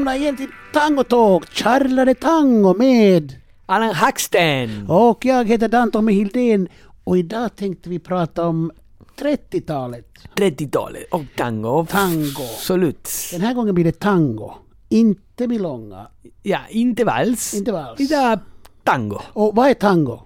välkomna 0.00 0.16
igen 0.16 0.36
till 0.36 0.48
Tango 0.72 1.04
Talk, 1.04 1.50
Charlade 1.50 2.14
Tango 2.14 2.74
med 2.74 3.36
Allan 3.66 3.94
Hacksten! 3.94 4.86
och 4.88 5.24
jag 5.24 5.48
heter 5.48 5.68
Dan 5.68 5.90
Tommy 5.90 6.12
Hildén 6.12 6.68
och 7.04 7.18
idag 7.18 7.56
tänkte 7.56 7.88
vi 7.90 7.98
prata 7.98 8.46
om 8.46 8.70
30-talet. 9.18 10.06
30-talet 10.36 11.04
och 11.10 11.22
tango. 11.36 11.86
Tango. 11.90 12.42
Absolut. 12.56 13.08
Den 13.32 13.40
här 13.40 13.54
gången 13.54 13.74
blir 13.74 13.84
det 13.84 13.98
tango, 13.98 14.52
inte 14.88 15.46
milonga. 15.46 16.06
Ja, 16.42 16.58
inte 16.70 17.04
vals. 17.04 17.54
Inte 17.54 17.72
vals. 17.72 18.00
Idag 18.00 18.38
tango. 18.84 19.20
Och 19.32 19.56
vad 19.56 19.70
är 19.70 19.74
tango? 19.74 20.20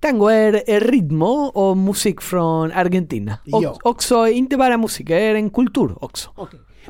Tango 0.00 0.26
är, 0.26 0.70
är 0.70 0.80
ritmo 0.80 1.50
och 1.54 1.76
musik 1.76 2.20
från 2.20 2.72
Argentina. 2.72 3.34
Och 3.52 3.62
Ja. 3.62 3.76
också 3.82 4.26
inte 4.26 4.56
bara 4.56 4.76
musik, 4.76 5.06
det 5.08 5.20
är 5.20 5.34
en 5.34 5.50
kultur 5.50 6.04
också. 6.04 6.30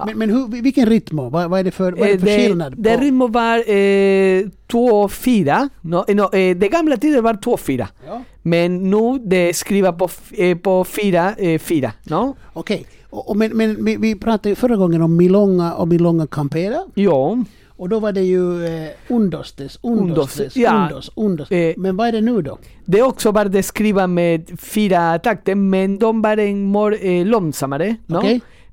Men, 0.06 0.18
men 0.18 0.30
hur, 0.30 0.62
vilken 0.62 0.86
rytm? 0.86 1.16
Vad, 1.16 1.50
vad 1.50 1.60
är 1.60 1.64
det 1.64 1.70
för, 1.70 1.92
vad 1.92 2.08
är 2.08 2.16
det 2.16 2.30
Eh, 2.30 2.36
för 2.36 2.46
skillnad? 2.48 2.74
det 2.78 2.96
på- 2.96 3.00
ritmo 3.04 3.26
var 3.26 3.58
eh, 3.58 4.44
2-4. 4.72 5.68
No, 5.80 6.04
eh, 6.08 6.16
no, 6.16 6.22
eh, 6.36 6.56
det 6.56 6.68
gamla 6.68 6.96
tiden 6.96 7.24
var 7.24 7.34
2-4. 7.34 7.86
Ja. 8.06 8.22
Men 8.42 8.90
nu 8.90 9.18
det 9.18 9.54
skriver 9.56 9.92
på, 9.92 10.04
f- 10.04 10.32
eh, 10.32 10.56
på 10.58 10.84
4, 10.84 11.34
eh, 11.38 11.58
4. 11.58 11.92
No? 12.04 12.36
Okej, 12.52 12.86
och, 13.10 13.30
och 13.30 13.36
men, 13.36 13.50
men 13.56 13.84
vi, 13.84 13.96
vi 13.96 14.14
pratade 14.14 14.54
förra 14.54 14.76
gången 14.76 15.02
om 15.02 15.16
milonga 15.16 15.74
och 15.74 15.88
milonga 15.88 16.26
campera. 16.26 16.76
Ja. 16.94 17.38
Och 17.68 17.88
då 17.88 18.00
var 18.00 18.12
det 18.12 18.22
ju 18.22 18.66
eh, 18.66 18.88
undostes, 19.08 19.78
undostes, 19.82 20.56
ja. 20.56 20.82
undos, 20.82 21.10
undos. 21.16 21.50
Eh, 21.50 21.74
Men 21.76 21.96
vad 21.96 22.08
är 22.08 22.12
det 22.12 22.20
nu 22.20 22.42
då? 22.42 22.58
Det 22.84 23.02
också 23.02 23.30
var 23.30 23.44
det 23.44 23.62
skriva 23.62 24.06
med 24.06 24.60
fyra 24.60 25.18
takter, 25.18 25.54
men 25.54 25.98
de 25.98 26.22
var 26.22 26.36
en 26.36 26.62
more 26.64 26.96
eh, 26.96 27.26
långsammare. 27.26 27.96
No? 28.06 28.22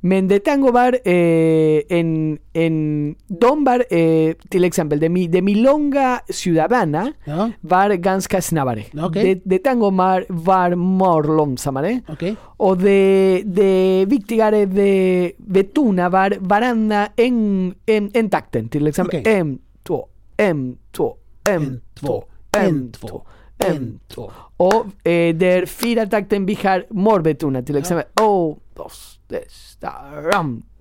Okej. 0.06 0.22
Men 0.22 0.28
det 0.28 0.40
tango 0.46 0.72
var 0.72 0.94
eh, 1.06 1.82
en, 1.90 2.38
en... 2.54 3.16
De 3.28 3.64
var, 3.66 3.84
eh, 3.90 4.34
till 4.50 4.64
exempel, 4.64 5.00
de, 5.00 5.10
mi- 5.10 5.28
de 5.28 5.42
milonga 5.42 6.20
ciudadana 6.30 7.14
Ja, 7.26 7.52
var 7.62 7.90
ganska 7.90 8.42
snabbare. 8.42 8.84
Okej. 8.94 9.24
Det, 9.24 9.42
det 9.46 9.64
tango 9.64 9.90
var, 9.90 10.26
var 10.30 10.76
more 10.76 11.28
långsammare. 11.28 12.00
okej. 12.10 12.36
Och 12.58 12.78
det, 12.78 13.42
det 13.46 14.06
viktigare, 14.08 14.66
det 14.66 15.32
betona 15.38 16.10
var 16.10 16.36
varandra 16.40 17.08
en, 17.16 17.74
en, 17.86 18.12
en 18.14 18.30
takten. 18.30 18.70
Till 18.70 18.88
exempel 18.88 19.20
Okej. 19.20 19.34
en, 19.34 19.60
två, 19.84 20.08
en, 20.38 20.78
två, 20.92 21.16
en, 21.50 21.82
två, 22.00 22.24
en, 22.52 22.92
två, 22.92 23.22
en, 23.58 24.00
två. 24.08 24.32
Och 24.58 24.86
eh, 25.08 25.36
där 25.36 25.66
fyra 25.66 26.06
takten 26.06 26.46
vi 26.46 26.58
har 26.64 26.86
more 26.90 27.22
betona. 27.22 27.62
Till 27.64 27.76
exempel 27.78 28.06
o, 28.22 28.58
dos, 28.76 29.15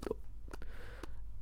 två, 0.03 0.15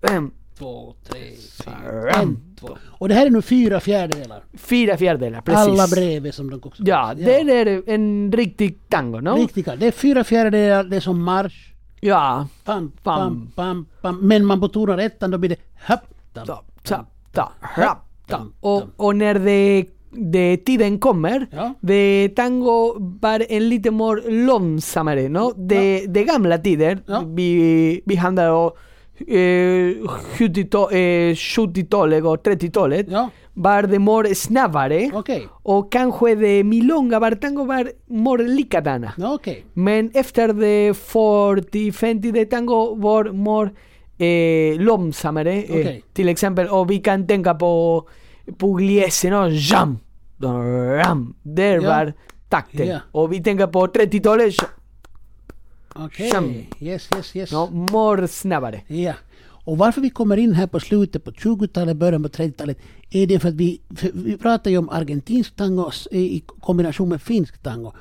en, 0.00 0.30
Två, 0.58 0.94
tre, 1.08 1.20
fyra, 1.64 2.06
ram, 2.06 2.20
en, 2.20 2.56
två. 2.60 2.76
Och 2.88 3.08
det 3.08 3.14
här 3.14 3.26
är 3.26 3.30
nu 3.30 3.42
fyra 3.42 3.80
fjärdedelar. 3.80 4.44
Fyra 4.54 4.96
fjärdedelar, 4.96 5.40
precis. 5.40 5.58
Alla 5.58 5.86
bredvid 5.86 6.34
som 6.34 6.50
de 6.50 6.60
också 6.64 6.82
Ja, 6.86 7.14
det 7.16 7.40
är 7.40 7.88
en 7.88 8.32
riktig 8.32 8.78
tango, 8.88 9.20
no? 9.20 9.36
Riktigt 9.36 9.64
klart. 9.64 9.80
Det 9.80 9.86
är 9.86 9.92
fyra 9.92 10.24
fjärdedelar, 10.24 10.84
det 10.84 10.96
är 10.96 11.00
som 11.00 11.22
marsch. 11.22 11.72
Ja. 12.00 12.46
Pam, 12.64 12.92
Pam. 13.02 13.18
pam, 13.18 13.50
pam, 13.54 13.86
pam. 14.00 14.28
Men 14.28 14.44
man 14.44 14.60
betonar 14.60 14.98
ettan, 14.98 15.30
då 15.30 15.38
blir 15.38 15.50
det 15.50 15.56
happ, 15.74 16.04
tam, 16.32 16.46
ta, 16.46 16.64
ta, 16.82 17.06
ta, 17.32 17.52
rap, 17.76 17.98
ta. 18.26 18.46
Och, 18.60 18.82
och 18.96 19.16
när 19.16 19.34
det, 19.34 19.86
det 20.12 20.56
tiden 20.66 20.98
kommer, 20.98 21.46
Ja. 21.52 21.74
det 21.80 22.28
tango 22.36 22.94
var 23.20 23.42
en 23.48 23.68
lite 23.68 23.90
mer 23.90 24.30
långsammare. 24.46 25.28
No? 25.28 25.52
Det, 25.56 26.06
det 26.08 26.24
gamla 26.24 26.58
tider, 26.58 26.98
Ja. 27.06 27.22
vi, 27.26 28.00
vi 28.04 28.14
handlar 28.16 28.50
om 28.50 28.70
eh, 29.28 29.94
70-tal- 30.36 30.92
eh, 30.92 31.34
70-talet 31.34 32.24
och 32.24 32.42
30-talet, 32.44 33.06
Ja. 33.10 33.28
var 33.54 33.82
det 33.82 33.98
mer 33.98 34.34
snabbare. 34.34 35.10
Okej. 35.14 35.46
Och 35.62 35.92
kanske 35.92 36.34
det 36.34 36.64
milonga 36.64 37.18
var 37.20 37.30
tango 37.30 37.64
var 37.64 37.88
mer 38.06 38.38
likadana. 38.48 39.12
Okej. 39.18 39.64
Men 39.74 40.10
efter 40.14 40.48
det 40.52 40.92
40-50 40.92 42.32
det 42.32 42.44
tango 42.46 42.94
var 43.00 43.24
mer 43.32 43.70
eh, 44.18 44.80
långsammare. 44.80 45.52
Eh, 45.52 45.70
Okej. 45.70 46.02
till 46.12 46.28
exempel, 46.28 46.68
och 46.68 46.90
vi 46.90 46.98
kan 46.98 47.26
tänka 47.26 47.54
på 47.54 48.04
Pugliese, 48.58 49.30
no? 49.30 49.48
Jam! 49.50 49.98
Ram! 50.40 51.34
Där 51.42 51.80
Ja. 51.80 51.88
var 51.88 52.12
takten. 52.48 52.86
Ja. 52.88 52.98
Och 53.12 53.32
vi 53.32 53.42
tänker 53.42 53.66
på 53.66 53.86
30-talet, 53.86 54.54
Okej. 55.94 56.30
Sham. 56.30 56.54
Yes, 56.80 57.08
yes, 57.16 57.36
yes. 57.36 57.52
no? 57.52 57.70
mer 57.70 58.26
snabbare. 58.26 58.80
Ja. 58.86 59.14
Och 59.64 59.78
varför 59.78 60.00
vi 60.00 60.10
kommer 60.10 60.36
in 60.36 60.52
här 60.52 60.66
på 60.66 60.80
slutet 60.80 61.24
på 61.24 61.30
20-talet, 61.30 61.96
början 61.96 62.22
på 62.22 62.28
30-talet, 62.28 62.78
är 63.10 63.26
det 63.26 63.38
för 63.40 63.48
att 63.48 63.54
vi, 63.54 63.80
för 63.96 64.10
vi 64.14 64.36
pratar 64.38 64.70
ju 64.70 64.78
om 64.78 64.88
argentinsk 64.88 65.56
tango 65.56 65.90
i 66.10 66.42
kombination 66.60 67.08
med 67.08 67.22
finsk 67.22 67.62
tango. 67.62 67.92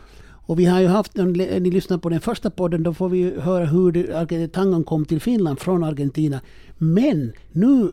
Och 0.47 0.59
vi 0.59 0.65
har 0.65 0.79
ju 0.79 0.87
haft, 0.87 1.19
om 1.19 1.31
ni 1.33 1.71
lyssnar 1.71 1.97
på 1.97 2.09
den 2.09 2.21
första 2.21 2.49
podden, 2.49 2.83
då 2.83 2.93
får 2.93 3.09
vi 3.09 3.39
höra 3.39 3.65
hur 3.65 4.47
tangon 4.47 4.83
kom 4.83 5.05
till 5.05 5.21
Finland 5.21 5.59
från 5.59 5.83
Argentina. 5.83 6.41
Men 6.77 7.33
nu 7.51 7.91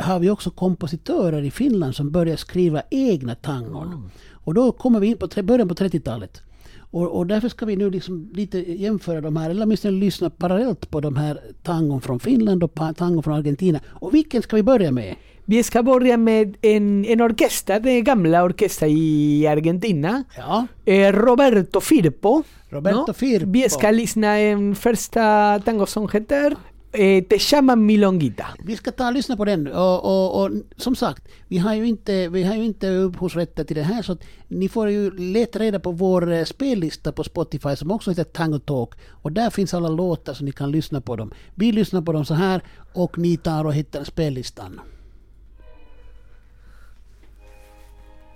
har 0.00 0.18
vi 0.18 0.30
också 0.30 0.50
kompositörer 0.50 1.42
i 1.42 1.50
Finland 1.50 1.94
som 1.94 2.10
börjar 2.10 2.36
skriva 2.36 2.82
egna 2.90 3.34
tangon. 3.34 4.10
Och 4.32 4.54
då 4.54 4.72
kommer 4.72 5.00
vi 5.00 5.06
in 5.06 5.16
på 5.16 5.28
början 5.42 5.68
på 5.68 5.74
30-talet. 5.74 6.42
Och, 6.90 7.16
och 7.16 7.26
därför 7.26 7.48
ska 7.48 7.66
vi 7.66 7.76
nu 7.76 7.90
liksom 7.90 8.30
lite 8.32 8.58
jämföra 8.58 9.20
de 9.20 9.36
här, 9.36 9.50
eller 9.50 9.62
åtminstone 9.62 10.00
lyssna 10.00 10.30
parallellt 10.30 10.90
på 10.90 11.00
de 11.00 11.16
här 11.16 11.40
tangon 11.62 12.00
från 12.00 12.20
Finland 12.20 12.64
och 12.64 12.74
tangon 12.96 13.22
från 13.22 13.34
Argentina. 13.34 13.80
Och 13.86 14.14
vilken 14.14 14.42
ska 14.42 14.56
vi 14.56 14.62
börja 14.62 14.92
med? 14.92 15.14
Vi 15.44 15.62
ska 15.62 15.82
börja 15.82 16.16
med 16.16 16.56
en, 16.62 17.04
en 17.04 17.20
orkester, 17.20 17.80
den 17.80 18.04
gamla 18.04 18.44
orkestern 18.44 18.88
i 18.90 19.46
Argentina. 19.46 20.24
Ja, 20.36 20.66
Eh, 20.84 21.12
Roberto 21.12 21.80
Firpo. 21.80 22.42
Roberto 22.68 23.12
Firpo. 23.12 23.50
Vi 23.50 23.68
ska 23.68 23.90
lyssna 23.90 24.38
en 24.38 24.74
första 24.74 25.58
tango 25.64 25.86
som 25.86 26.08
heter 26.12 26.56
eh, 26.92 27.24
Te 27.24 27.38
llaman 27.38 27.86
milonguita. 27.86 28.46
vi 28.64 28.76
ska 28.76 28.90
ta 28.90 29.06
och 29.06 29.12
lyssna 29.12 29.36
på 29.36 29.44
den. 29.44 29.66
Och, 29.66 30.04
och, 30.04 30.42
och 30.44 30.50
som 30.76 30.96
sagt, 30.96 31.28
vi 31.48 31.58
har 31.58 31.74
ju 31.74 31.86
inte, 31.86 32.28
vi 32.28 32.42
har 32.42 32.54
ju 32.54 32.64
inte 32.64 32.88
upphovsrätter 32.88 33.64
till 33.64 33.76
det 33.76 33.82
här 33.82 34.02
så 34.02 34.12
att 34.12 34.24
ni 34.48 34.68
får 34.68 34.90
ju 34.90 35.10
leta 35.10 35.58
reda 35.58 35.80
på 35.80 35.92
vår 35.92 36.32
eh, 36.32 36.44
spellista 36.44 37.12
på 37.12 37.24
Spotify 37.24 37.76
som 37.76 37.90
också 37.90 38.10
heter 38.10 38.24
Tango 38.24 38.58
Talk. 38.58 38.94
Och 39.22 39.32
där 39.32 39.50
finns 39.50 39.74
alla 39.74 39.88
låtar 39.88 40.34
så 40.34 40.44
ni 40.44 40.52
kan 40.52 40.70
lyssna 40.70 41.00
på 41.00 41.16
dem. 41.16 41.32
Vi 41.54 41.72
lyssnar 41.72 42.02
på 42.02 42.12
dem 42.12 42.24
så 42.24 42.34
här 42.34 42.62
och 42.94 43.18
ni 43.18 43.36
tar 43.36 43.64
och 43.64 43.74
hittar 43.74 44.04
spellistan. 44.04 44.80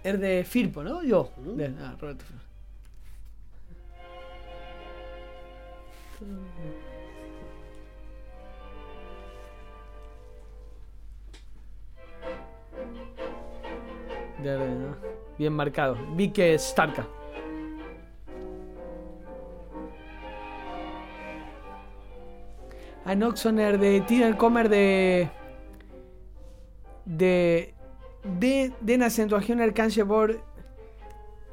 Är 0.04 0.16
det 0.16 0.44
Firpo, 0.44 0.82
no? 0.82 1.00
Ja. 1.04 1.28
Det, 1.56 1.62
ja 1.62 1.90
Roberto 2.00 2.24
Firpo. 2.24 2.42
Där 14.42 14.60
är 14.60 14.68
det, 14.68 14.74
no? 14.74 14.92
Bien 15.36 15.52
marcado. 15.52 15.96
Vique 16.16 16.58
Starka. 16.58 17.04
Han 23.04 23.22
också 23.22 23.50
när 23.50 23.78
det 23.78 24.00
tiden 24.08 24.36
kommer 24.36 24.68
de 24.68 25.28
de, 27.04 27.66
de 28.22 28.72
den 28.80 29.02
accentuationen 29.02 29.72
kanske 29.72 30.04
var 30.04 30.36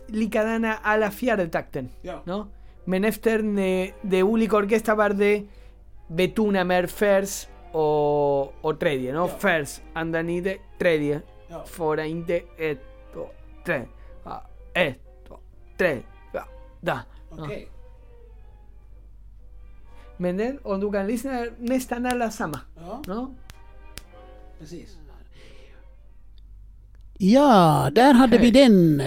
likadana 0.07 0.77
a 0.83 0.97
la 0.97 1.11
fjärde 1.11 1.47
takten. 1.47 1.89
Ja. 2.01 2.21
No? 2.25 2.47
Men 2.85 3.05
efter 3.05 3.41
de, 3.41 3.93
de 4.01 4.23
olika 4.23 4.57
orkester 4.57 4.95
var 4.95 5.09
det 5.09 5.43
betona 6.07 6.63
mer 6.63 6.87
fers 6.87 7.47
och, 7.71 8.65
och 8.65 8.79
tredje. 8.79 9.13
No? 9.13 9.19
Ja. 9.19 9.27
Fers, 9.27 9.81
andanide, 9.93 10.57
tredje. 10.79 11.21
Ja. 11.49 11.63
Fora 11.67 12.05
inte, 12.05 12.41
ett, 12.57 12.79
två, 13.13 13.27
tre. 13.65 13.85
Ja, 14.23 14.43
ett, 14.73 14.99
två, 15.27 15.37
tre. 15.77 15.97
Ja, 16.33 16.43
da. 16.81 16.99
no? 17.31 17.43
Okej. 17.43 17.67
Men 20.17 20.37
den, 20.37 20.59
om 20.63 20.79
du 20.79 20.91
kan 20.91 21.07
lyssna, 21.07 21.31
är 21.31 21.53
nästan 21.57 22.05
alla 22.05 22.29
samma. 22.31 22.59
Ja. 22.75 23.03
No? 23.07 23.35
Precis. 24.59 24.97
Ja, 27.21 27.89
där 27.91 28.13
hade 28.13 28.37
vi 28.37 28.51
den. 28.51 29.03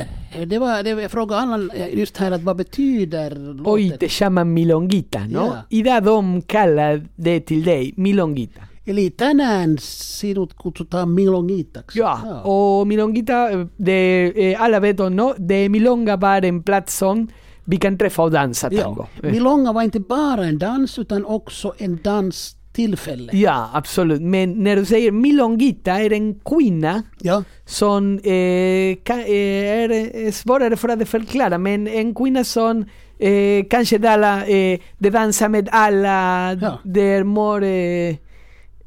Det 0.46 0.58
var, 0.58 0.82
det 0.82 0.94
var, 0.94 1.02
jag 1.02 1.10
frågade 1.10 1.42
Allan 1.42 1.70
eh, 1.70 1.98
just 1.98 2.16
här 2.16 2.30
att 2.30 2.42
vad 2.42 2.56
betyder 2.56 3.30
låten? 3.54 3.98
te 3.98 4.08
llaman 4.08 4.52
milonguita, 4.52 5.18
no? 5.18 5.32
Ja. 5.32 5.62
Idag 5.68 6.02
de 6.02 6.42
kallar 6.42 7.02
det 7.16 7.40
till 7.40 7.64
dig 7.64 7.94
milonguita. 7.96 8.60
Eli 8.86 9.10
tänään 9.10 9.76
sinut 9.80 10.54
kutsutaan 10.62 11.08
milongitaksi. 11.08 11.98
Ja, 11.98 12.18
och 12.44 12.86
milonguita, 12.88 13.48
det, 13.78 14.32
eh, 14.36 14.62
alla 14.62 14.80
vet 14.80 15.00
om, 15.00 15.16
no? 15.16 15.34
Det 15.48 15.68
milonga 15.68 16.16
var 16.20 16.44
en 16.44 16.62
plats 16.62 16.98
som 16.98 17.28
vi 17.64 17.76
kan 17.76 17.98
träffa 17.98 18.22
och 18.22 18.30
dansa 18.32 18.70
tango. 18.70 19.06
Ja. 19.22 19.30
Milonga 19.30 19.72
var 19.72 19.82
inte 19.82 20.00
bara 20.00 20.44
en 20.44 20.58
dans 20.58 20.98
utan 20.98 21.24
också 21.24 21.72
en 21.78 21.98
dans 22.04 22.56
tillfälle. 22.72 23.32
Ja, 23.36 23.70
absolut. 23.72 24.22
Men 24.22 24.64
när 24.64 24.76
du 24.76 24.84
säger 24.84 25.12
milongita 25.12 25.92
är 25.92 26.12
en 26.12 26.34
kvinna 26.34 27.02
Ja. 27.20 27.42
som 27.66 28.18
eh, 28.18 28.96
ka, 29.04 29.12
eh, 29.14 29.82
är 29.82 29.90
eh, 30.26 30.32
svårare 30.32 30.76
för 30.76 30.88
att 30.88 31.08
förklara, 31.08 31.58
men 31.58 31.86
en 31.88 32.14
kvinna 32.14 32.44
som 32.44 32.84
eh, 33.18 33.64
kanske 33.70 33.98
de, 33.98 34.08
alla, 34.08 34.46
eh, 34.46 34.78
de 34.98 35.10
dansar 35.10 35.48
med 35.48 35.68
alla, 35.72 36.52
Ja. 36.54 36.78
det 36.84 37.00
är 37.00 37.24
mer 37.24 38.16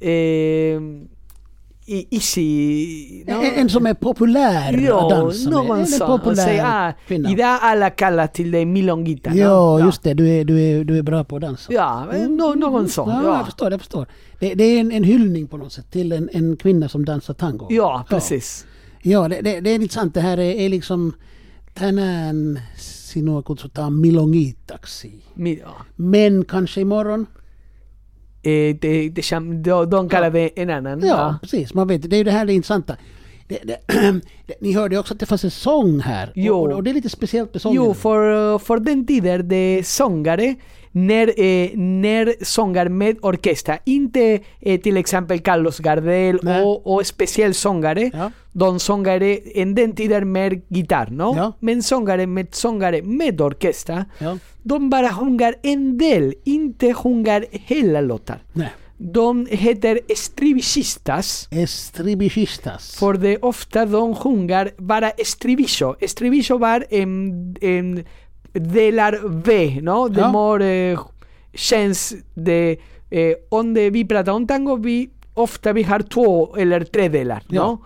eh, 0.05 0.81
i- 1.87 2.07
easy. 2.11 3.23
no? 3.27 3.43
En, 3.55 3.69
som 3.69 3.85
är 3.85 3.93
populär 3.93 4.77
Ja, 4.87 5.09
dansa 5.09 5.49
med. 5.49 5.53
någon. 5.53 5.81
Och 5.81 6.07
populär 6.07 6.35
säga, 6.45 6.67
ah, 6.67 6.93
kvinna. 7.07 7.29
idag 7.31 7.59
alla 7.61 7.89
kallar 7.89 8.27
till 8.27 8.51
dig 8.51 8.65
milongita. 8.65 9.29
no? 9.29 9.35
Ja, 9.37 9.85
just 9.85 10.03
det. 10.03 10.13
Du 10.13 10.29
är, 10.29 10.45
du, 10.45 10.61
är, 10.61 10.83
du 10.83 10.97
är 10.97 11.03
bra 11.03 11.23
på 11.23 11.35
att 11.35 11.41
dansa. 11.41 11.73
Ja, 11.73 12.05
men 12.11 12.35
nå- 12.35 12.53
någon 12.53 12.89
sån. 12.89 13.09
Ja, 13.09 13.21
Ja, 13.23 13.37
jag 13.37 13.45
förstår. 13.45 13.71
Jag 13.71 13.79
förstår. 13.79 14.07
Det, 14.39 14.53
det 14.53 14.63
är 14.63 14.79
en, 14.79 14.91
en 14.91 15.03
hyllning 15.03 15.47
på 15.47 15.57
något 15.57 15.73
sätt 15.73 15.91
till 15.91 16.11
en, 16.11 16.29
en 16.33 16.57
kvinna 16.57 16.89
som 16.89 17.05
dansar 17.05 17.33
tango. 17.33 17.67
ja 17.69 18.05
precis. 18.09 18.65
Ja, 19.01 19.27
det, 19.27 19.41
det, 19.41 19.59
det 19.59 19.69
är 19.69 19.75
intressant. 19.75 20.13
Det 20.13 20.21
här 20.21 20.37
är, 20.37 20.51
är 20.53 20.69
liksom 20.69 21.13
tänään 21.73 22.59
sinua 22.77 23.41
kutsutaan 23.43 24.01
milongitaksi. 24.01 25.11
Mi- 25.35 25.59
ja. 25.61 25.75
Men 25.95 26.45
kanske 26.45 26.81
imorgon? 26.81 27.25
Eh, 28.45 28.75
det, 28.81 29.21
cham- 29.21 29.61
de, 29.63 29.89
de 29.89 30.09
kallar 30.09 30.29
det 30.31 30.61
en 30.61 30.69
annan. 30.69 31.01
Ja, 31.05 31.35
precis. 31.41 31.73
Man 31.73 31.87
vet, 31.87 32.09
det 32.09 32.15
är 32.15 32.17
ju 32.17 32.23
det 32.23 32.31
här 32.31 32.45
det 32.45 32.53
intressanta. 32.53 32.95
Det, 33.47 33.59
det, 33.63 33.77
ni 34.61 34.73
hörde 34.73 34.97
också 34.97 35.13
att 35.13 35.19
det 35.19 35.25
fanns 35.25 35.43
en 35.43 35.51
sång 35.51 35.99
här. 35.99 36.31
Jo. 36.35 36.55
Och, 36.55 36.71
och 36.71 36.83
det 36.83 36.89
är 36.89 36.93
lite 36.93 37.09
speciellt 37.09 37.53
med 37.53 37.61
sången. 37.61 37.75
Jo, 37.75 37.93
för, 37.93 38.57
för 38.59 38.77
den 38.79 39.07
tiden 39.07 39.47
de 39.47 39.83
sångare 39.83 40.55
när, 40.97 41.27
eh, 41.27 41.69
när 41.77 42.33
sångar 42.45 42.89
med 42.89 43.17
orkester, 43.21 43.79
inte 43.85 44.39
eh, 44.61 44.79
till 44.81 44.97
exempel 44.97 45.39
Carlos 45.39 45.79
Gardel 45.79 46.39
Nej. 46.43 46.61
och, 46.63 46.93
och 46.95 47.05
speciell 47.07 47.53
sångare, 47.53 48.11
Ja. 48.13 48.31
de 48.51 48.79
sångare 48.79 49.37
en 49.55 49.75
den 49.75 49.95
tiden 49.95 50.31
med 50.31 50.61
gitarr, 50.67 51.07
no? 51.11 51.33
Ja. 51.37 51.53
men 51.59 51.83
sångare 51.83 52.27
med 52.27 52.47
sångare 52.55 53.01
med 53.01 53.41
orkester, 53.41 54.05
Ja. 54.19 54.37
de 54.63 54.89
bara 54.89 55.09
sjunger 55.09 55.55
en 55.63 55.97
del, 55.97 56.33
inte 56.43 56.93
sjunger 56.93 57.45
hela 57.51 58.01
låtar. 58.01 58.39
Nej. 58.53 58.69
De 58.97 59.47
heter 59.51 59.99
estribillistas. 60.07 61.47
Estribillistas. 61.51 62.95
För 62.99 63.13
det 63.13 63.37
ofta 63.37 63.85
de 63.85 64.15
sjunger 64.15 64.71
bara 64.77 65.09
estribillo. 65.09 65.95
Estribillo 65.99 66.57
var 66.57 66.85
en, 66.89 67.55
en 67.61 68.05
delar 68.59 69.19
V, 69.45 69.79
¿no? 69.81 70.07
De 70.09 70.19
Ja. 70.21 70.31
more 70.31 70.91
eh, 70.91 70.99
känns 71.53 72.13
det, 72.33 72.77
eh, 73.09 73.33
om 73.49 73.73
det 73.73 73.89
vi 73.89 74.05
pratar 74.05 74.31
om 74.33 74.47
tango, 74.47 74.75
vi 74.75 75.09
ofta 75.33 75.73
vi 75.73 75.83
har 75.83 75.99
två 75.99 76.55
eller 76.57 76.83
tre 76.83 77.09
delar, 77.09 77.43
Ja. 77.49 77.63
¿no? 77.63 77.77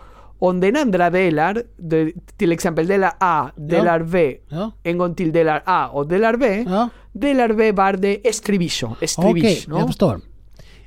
Om 0.41 0.59
den 0.59 0.75
andra 0.77 1.09
delar, 1.09 1.63
de, 1.77 2.13
till 2.37 2.51
exempel 2.51 2.87
delar 2.87 3.11
A, 3.19 3.49
delar 3.55 3.99
V, 3.99 4.37
Ja. 4.49 4.71
en 4.83 4.97
gång 4.97 5.15
till 5.15 5.31
delar 5.31 5.61
A 5.65 5.87
och 5.93 6.07
delar 6.07 6.33
V, 6.37 6.65
Ja. 6.69 6.89
delar 7.13 7.49
V 7.49 7.71
var 7.71 7.93
det 7.93 8.27
estribillo, 8.29 8.87
Okej, 8.91 8.97
estribillo, 9.05 9.77
jag 9.77 9.81
¿no? 9.81 9.87
förstår. 9.87 10.19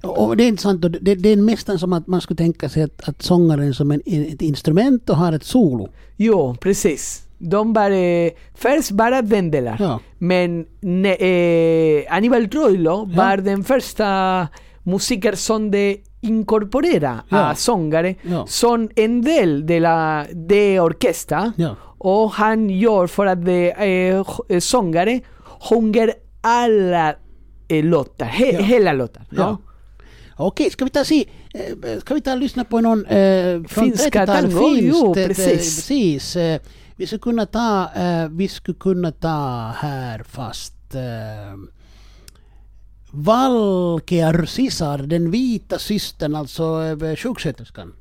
Och 0.03 0.37
det 0.37 0.45
är 0.45 0.49
intressant. 0.49 0.83
Det, 0.83 1.15
det 1.15 1.29
är 1.29 1.37
nästan 1.37 1.79
som 1.79 1.93
att 1.93 2.07
man 2.07 2.21
skulle 2.21 2.37
tänka 2.39 2.69
sig 2.69 2.83
att, 2.83 3.09
att 3.09 3.23
sångaren 3.23 3.75
som 3.75 3.91
en, 3.91 4.03
ett 4.07 4.43
instrument 4.43 5.11
och 5.11 5.17
har 5.17 5.33
ett 5.33 5.45
solo. 5.45 5.89
Jo, 6.17 6.57
precis. 6.61 7.23
De 7.51 7.73
var 7.73 7.91
eh, 7.91 8.31
först 8.55 8.91
bara 8.91 9.23
den 9.23 9.51
delar. 9.51 9.77
Ja. 9.81 10.01
Men 10.19 10.67
ne, 10.81 11.13
eh, 11.15 12.17
Aníbal 12.17 12.49
Troilo 12.49 13.09
Ja. 13.11 13.17
var 13.17 13.37
den 13.37 13.65
första 13.65 14.49
musiker 14.83 15.33
som 15.33 15.71
de 15.71 16.01
inkorporera 16.21 17.21
Ja. 17.29 17.39
a 17.39 17.55
sångare 17.55 18.15
som 18.47 18.89
en 18.97 19.23
del 19.23 19.67
de, 19.67 19.81
la, 19.81 20.25
de 20.33 20.81
orkesta 20.81 21.53
Ja. 21.57 21.77
och 21.99 22.31
han 22.31 22.71
gör 22.71 23.07
för 23.07 23.27
att 23.27 23.45
de 23.45 23.71
eh, 23.71 24.59
sångare 24.61 25.21
sjunger 25.61 26.13
alla 26.41 27.15
eh, 27.69 27.85
låtar, 27.85 28.27
he, 28.27 28.63
hela 28.63 28.93
låtar. 28.93 29.23
Okej, 30.37 30.71
ska 30.71 30.85
vi 30.85 30.91
ta 30.91 31.05
se, 31.05 31.25
ska 32.01 32.15
vi 32.15 32.21
ta 32.21 32.35
lyssna 32.35 32.65
på 32.65 32.81
någon 32.81 33.07
eh, 33.07 33.63
från 33.69 33.85
Finska 33.85 34.25
30-talet? 34.25 34.51
tango, 34.53 34.77
jo, 34.81 35.15
precis. 35.15 35.47
precis. 35.47 36.37
Vi 37.03 37.07
skulle 37.07 37.21
kunna 37.21 37.47
ta, 37.47 37.91
eh, 37.97 38.29
vi 38.31 38.49
skulle 38.49 38.79
kunna 38.79 39.11
ta 39.13 39.73
här 39.77 40.23
fast 40.23 40.95
eh, 40.95 41.59
Valkear 43.11 44.45
Sisar, 44.47 44.99
den 44.99 45.31
vita 45.31 45.79
systern, 45.79 46.35
alltså 46.35 46.83
eh, 47.03 47.17
sjuksköterskan. 47.17 47.93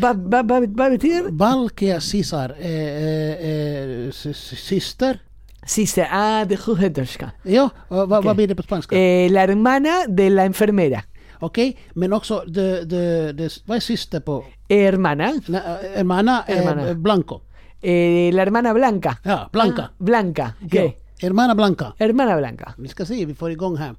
Vad 0.00 0.16
va, 0.16 0.42
va, 0.42 0.60
betyder 0.90 1.30
Valkear 1.30 2.00
Sisar, 2.00 2.54
eh, 2.60 2.70
eh, 2.70 3.48
eh, 3.50 4.10
sy- 4.12 4.34
sy- 4.34 4.56
syster. 4.56 5.18
Syster, 5.66 6.08
ah, 6.12 6.44
de 6.44 6.56
sjuksköterska. 6.56 7.30
Ja, 7.42 7.70
vad 7.88 8.08
vad 8.08 8.18
Okej. 8.24 8.34
blir 8.34 8.48
det 8.48 8.54
på 8.54 8.62
spanska? 8.62 8.96
Eh, 8.96 9.30
la 9.32 9.40
hermana 9.40 10.06
de 10.08 10.30
la 10.30 10.42
enfermera. 10.44 11.02
Okej, 11.40 11.76
men 11.94 12.12
också, 12.12 12.44
de, 12.46 12.80
de, 12.84 13.32
de, 13.32 13.48
vad 13.66 13.76
är 13.76 13.80
syster 13.80 14.20
på? 14.20 14.44
Hermana. 14.68 15.32
Na, 15.46 15.58
hermana, 15.96 16.44
Hermana. 16.46 16.94
Blanco. 16.94 17.40
Eh, 17.82 18.30
la 18.32 18.42
hermana 18.42 18.72
Blanca. 18.72 19.18
Ja, 19.24 19.48
Blanca. 19.52 19.82
Ah, 19.82 19.90
Blanca, 19.98 20.54
okej. 20.64 20.96
Ja. 20.96 21.26
Hermana 21.26 21.54
Blanca. 21.54 21.94
Hermana 21.98 22.36
Blanca. 22.36 22.74
Vi 22.78 22.88
ska 22.88 23.04
se, 23.06 23.24
vi 23.26 23.34
får 23.34 23.50
igång 23.50 23.76
här. 23.76 23.94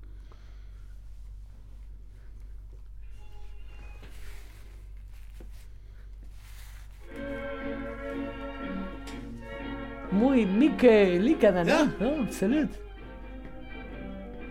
Muy 10.12 10.46
mycket 10.46 11.22
likadana. 11.22 11.70
Ja. 11.70 11.88
Ja, 12.00 12.24
absolut. 12.24 12.70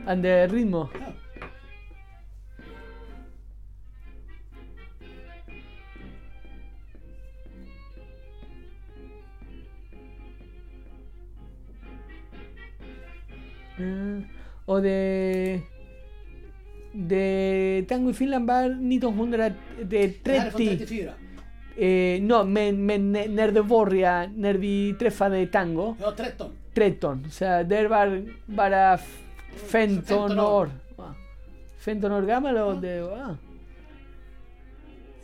And 0.07 0.23
the 0.23 0.47
ritmo. 0.47 0.89
No, 22.21 22.45
men, 22.45 22.87
men 22.87 23.13
när 23.13 23.29
när 23.29 23.51
det 23.53 23.63
började, 23.63 24.31
när 24.37 24.55
vi 24.55 24.95
träffade 24.99 25.47
tango, 25.47 25.97
Ja, 26.01 26.13
13. 26.17 26.51
13. 26.75 27.25
O 27.27 27.31
sea, 27.31 27.63
det 27.63 27.89
var 27.89 28.23
bara 28.47 28.95
f- 28.95 29.19
15 29.57 30.03
15 30.29 30.39
år. 30.41 30.53
år. 30.53 30.71
Ah, 30.97 31.15
15 31.85 32.13
år 32.13 32.23
gammal 32.23 32.57
och 32.57 32.81
det 32.81 33.01
var... 33.03 33.37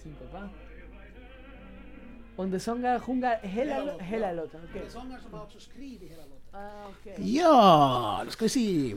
Sin 0.03 0.15
pappa. 0.15 0.49
Och 2.37 2.49
det 2.49 2.61
sångar, 2.61 2.99
sjungar 2.99 3.39
hela, 3.43 3.75
Hela 3.75 3.85
låten, 3.85 4.07
hela 4.07 4.33
låten. 4.33 4.61
okej. 4.71 4.83
sångare 4.89 5.21
som 5.21 5.35
har 5.35 5.43
också 5.43 5.61
skrivit 5.61 6.11
hela 6.11 6.23
låten. 6.23 6.38
Ah, 6.53 6.59
okej. 6.91 7.37
Ja, 7.37 8.23
då 8.25 8.31
ska 8.31 8.45
vi 8.45 8.49
se. 8.49 8.95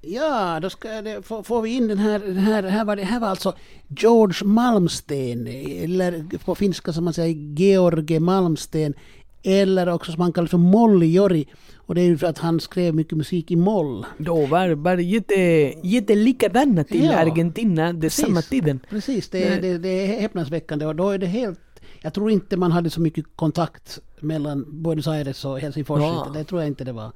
Ja, 0.00 0.58
då 0.62 0.70
ska 0.70 1.02
det, 1.02 1.22
får, 1.26 1.42
får 1.42 1.62
vi 1.62 1.70
in 1.76 1.88
den 1.88 1.98
här, 1.98 2.18
den 2.18 2.36
här, 2.36 2.62
här 2.62 2.84
var 2.84 2.96
det 2.96 3.04
här 3.04 3.20
var 3.20 3.28
alltså 3.28 3.54
George 3.88 4.46
Malmsten, 4.48 5.46
eller 5.46 6.38
på 6.44 6.54
finska 6.54 6.92
som 6.92 7.04
man 7.04 7.14
säger 7.14 7.34
George 7.58 8.20
Malmsten, 8.20 8.94
eller 9.42 9.88
också 9.88 10.12
som 10.12 10.20
han 10.20 10.32
kallar 10.32 10.48
för 10.48 10.58
Molly 10.58 11.06
Jori. 11.12 11.48
Och 11.76 11.94
det 11.94 12.00
är 12.00 12.04
ju 12.06 12.18
för 12.18 12.26
att 12.26 12.38
han 12.38 12.60
skrev 12.60 12.94
mycket 12.94 13.18
musik 13.18 13.50
i 13.50 13.56
moll. 13.56 14.06
Då 14.18 14.46
var, 14.46 14.68
var 14.70 14.96
jätte, 14.96 15.34
jättelikadana 15.82 16.84
till 16.84 17.04
Ja. 17.04 17.16
Argentina 17.16 17.92
det 17.92 18.00
Precis. 18.00 18.24
samma 18.26 18.42
tiden. 18.42 18.80
Precis, 18.90 19.28
det, 19.28 19.44
är- 19.44 19.60
det, 19.62 19.78
det 19.78 19.88
är 19.88 20.20
häpnadsväckande 20.20 20.86
och 20.86 20.96
då 20.96 21.10
är 21.10 21.18
det 21.18 21.26
helt... 21.26 21.60
Jag 22.06 22.14
tror 22.14 22.30
inte 22.30 22.56
man 22.56 22.72
hade 22.72 22.90
så 22.90 23.00
mycket 23.00 23.24
kontakt 23.36 23.98
mellan 24.20 24.64
Buenos 24.82 25.06
Aires 25.08 25.44
och 25.44 25.58
Helsingfors. 25.60 26.00
Ja. 26.00 26.30
Det 26.34 26.44
tror 26.44 26.60
jag 26.60 26.68
inte 26.68 26.84
det 26.84 26.92
var. 26.92 27.12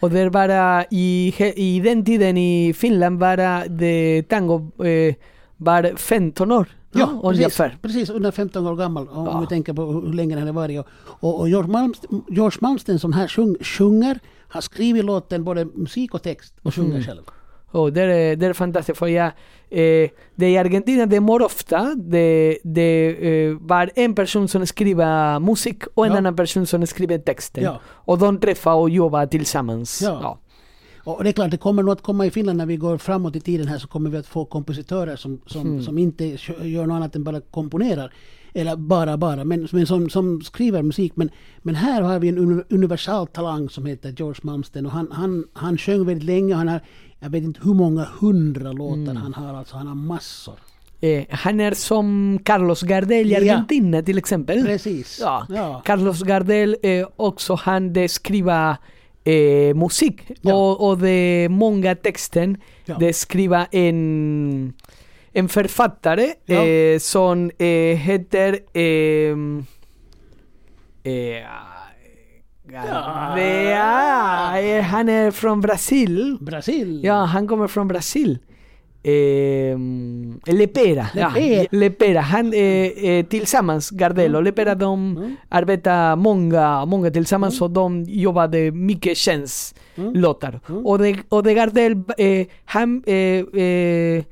Och 0.00 0.10
det 0.10 0.30
bara 0.30 0.84
i, 0.90 1.34
i 1.56 1.80
den 1.80 2.04
tiden 2.04 2.36
i 2.38 2.72
Finland 2.74 3.18
bara 3.18 3.64
det 3.68 4.22
tango 4.28 4.84
eh, 4.84 5.14
var 5.56 5.96
15 5.96 6.52
år. 6.52 6.66
Ja, 6.92 7.06
no? 7.06 7.20
precis, 7.22 7.38
ungefär. 7.40 7.78
precis. 7.82 8.10
Under 8.10 8.30
15 8.30 8.66
år 8.66 8.76
gammal. 8.76 9.08
Om 9.08 9.26
Ja. 9.26 9.40
vi 9.40 9.46
tänker 9.46 9.72
på 9.72 9.82
hur 9.92 10.12
länge 10.12 10.34
den 10.34 10.42
hade 10.42 10.52
varit. 10.52 10.80
Och, 10.80 10.86
och, 11.20 11.40
och 11.40 11.48
George, 11.48 11.70
Malmsten, 11.72 12.22
George 12.28 12.58
Malmsten 12.60 12.98
som 12.98 13.12
här 13.12 13.28
sjung, 13.28 13.56
sjunger, 13.60 14.18
har 14.48 14.60
skrivit 14.60 15.04
låten 15.04 15.44
både 15.44 15.64
musik 15.64 16.14
och 16.14 16.22
text 16.22 16.54
och 16.62 16.74
sjunger 16.74 16.90
Mm. 16.90 17.02
själv. 17.04 17.22
Oh, 17.74 17.90
det, 17.92 18.02
är, 18.02 18.36
det 18.36 18.46
är 18.46 18.52
fantastiskt 18.52 18.98
för 18.98 19.06
jag, 19.06 19.26
eh, 19.70 20.10
det 20.34 20.50
i 20.50 20.58
Argentina 20.58 21.06
det 21.06 21.20
mår 21.20 21.42
ofta 21.42 21.94
det, 21.94 22.58
det 22.64 23.16
eh, 23.28 23.56
var 23.60 23.90
en 23.94 24.14
person 24.14 24.48
som 24.48 24.66
skriver 24.66 25.40
musik 25.40 25.82
och 25.94 26.06
en 26.06 26.12
Ja. 26.12 26.18
annan 26.18 26.36
person 26.36 26.66
som 26.66 26.86
skriver 26.86 27.18
texten. 27.18 27.64
Ja. 27.64 27.80
Och 28.06 28.18
de 28.18 28.38
träffar 28.40 28.74
och 28.74 28.90
jobbar 28.90 29.26
tillsammans. 29.26 30.02
Ja. 30.02 30.18
Ja. 30.22 30.38
Och 31.04 31.24
det 31.24 31.30
är 31.30 31.32
klart, 31.32 31.50
det 31.50 31.56
kommer 31.56 31.82
nog 31.82 31.92
att 31.92 32.02
komma 32.02 32.26
i 32.26 32.30
Finland 32.30 32.58
när 32.58 32.66
vi 32.66 32.76
går 32.76 32.98
framåt 32.98 33.36
i 33.36 33.40
tiden 33.40 33.68
här 33.68 33.78
så 33.78 33.88
kommer 33.88 34.10
vi 34.10 34.16
att 34.18 34.26
få 34.26 34.44
kompositörer 34.44 35.16
som, 35.16 35.40
som, 35.46 35.60
Mm. 35.60 35.82
som 35.82 35.98
inte 35.98 36.24
gör 36.62 36.86
något 36.86 36.94
annat 36.96 37.16
än 37.16 37.24
bara 37.24 37.40
komponerar. 37.40 38.12
Eller 38.56 38.76
bara 38.76 39.16
bara, 39.16 39.44
men, 39.44 39.68
men 39.72 39.86
som, 39.86 40.10
som 40.10 40.40
skriver 40.42 40.82
musik. 40.82 41.12
Men, 41.16 41.30
men 41.58 41.74
här 41.74 42.02
har 42.02 42.18
vi 42.18 42.28
en 42.28 42.38
uni- 42.38 42.64
universal 42.70 43.26
talang 43.26 43.68
som 43.68 43.86
heter 43.86 44.14
George 44.18 44.40
Malmsten 44.42 44.86
och 44.86 44.92
han, 44.92 45.08
han, 45.12 45.44
han 45.52 45.78
sjöng 45.78 46.06
väldigt 46.06 46.24
länge. 46.24 46.54
Han 46.54 46.68
har, 46.68 46.80
jag 47.20 47.30
vet 47.30 47.42
inte 47.44 47.60
hur 47.64 47.74
många 47.74 48.06
hundra 48.20 48.72
låtar 48.72 48.94
Mm. 49.10 49.16
han 49.16 49.34
har, 49.34 49.54
alltså 49.54 49.76
han 49.76 49.86
har 49.86 49.94
massor. 49.94 50.54
Eh, 51.00 51.24
han 51.30 51.60
är 51.60 51.74
som 51.74 52.38
Carlos 52.44 52.82
Gardel 52.82 53.26
i 53.26 53.32
Ja. 53.32 53.38
Argentina 53.38 54.02
till 54.02 54.18
exempel. 54.18 54.62
Precis. 54.64 55.18
Ja. 55.22 55.46
ja. 55.48 55.82
Carlos 55.84 56.22
Gardel 56.22 56.76
eh, 56.82 57.06
också 57.16 57.54
han 57.54 57.92
det 57.92 58.08
skriva 58.08 58.76
eh, 59.24 59.74
musik 59.76 60.20
Ja. 60.42 60.54
och, 60.54 60.88
och 60.88 60.98
det 60.98 61.48
många 61.50 61.94
texten 61.94 62.56
Ja. 62.84 62.96
det 63.00 63.12
skriva 63.12 63.66
en 63.66 64.72
en 65.34 65.48
författare 65.48 66.26
Ja. 66.46 66.64
eh, 66.64 66.98
som 66.98 67.50
eh, 67.58 67.66
heter 67.96 68.58
ehm, 68.72 69.64
eh, 71.02 71.42
Gardea, 72.68 74.60
eh, 74.78 74.82
han 74.82 75.08
är 75.08 75.30
från 75.30 75.60
Brasil. 75.60 76.38
Brasil. 76.40 77.00
Ja, 77.04 77.14
han 77.24 77.48
kommer 77.48 77.66
från 77.68 77.88
Brasil. 77.88 78.38
Eh, 79.02 79.78
Lepera. 80.54 81.06
Ja, 81.14 81.28
Lepera. 81.34 81.66
Lepera. 81.70 82.20
Han, 82.20 82.52
eh, 82.52 82.60
eh, 83.10 83.26
tillsammans, 83.26 83.90
Gardel 83.90 84.36
och 84.36 84.42
Lepera, 84.42 84.74
de 84.74 85.16
Mm. 85.16 85.36
arbetar 85.48 86.16
många, 86.16 86.84
många 86.84 87.10
tillsammans 87.10 87.60
och 87.60 87.70
de 87.70 88.04
jobbade 88.08 88.70
mycket 88.70 89.16
känslåtar. 89.16 90.60
Mm. 90.68 90.86
Och, 90.86 90.98
det, 90.98 91.16
och 91.28 91.42
det 91.42 91.54
Gardel, 91.54 91.92
eh, 92.18 92.46
han, 92.64 93.02
eh, 93.06 94.24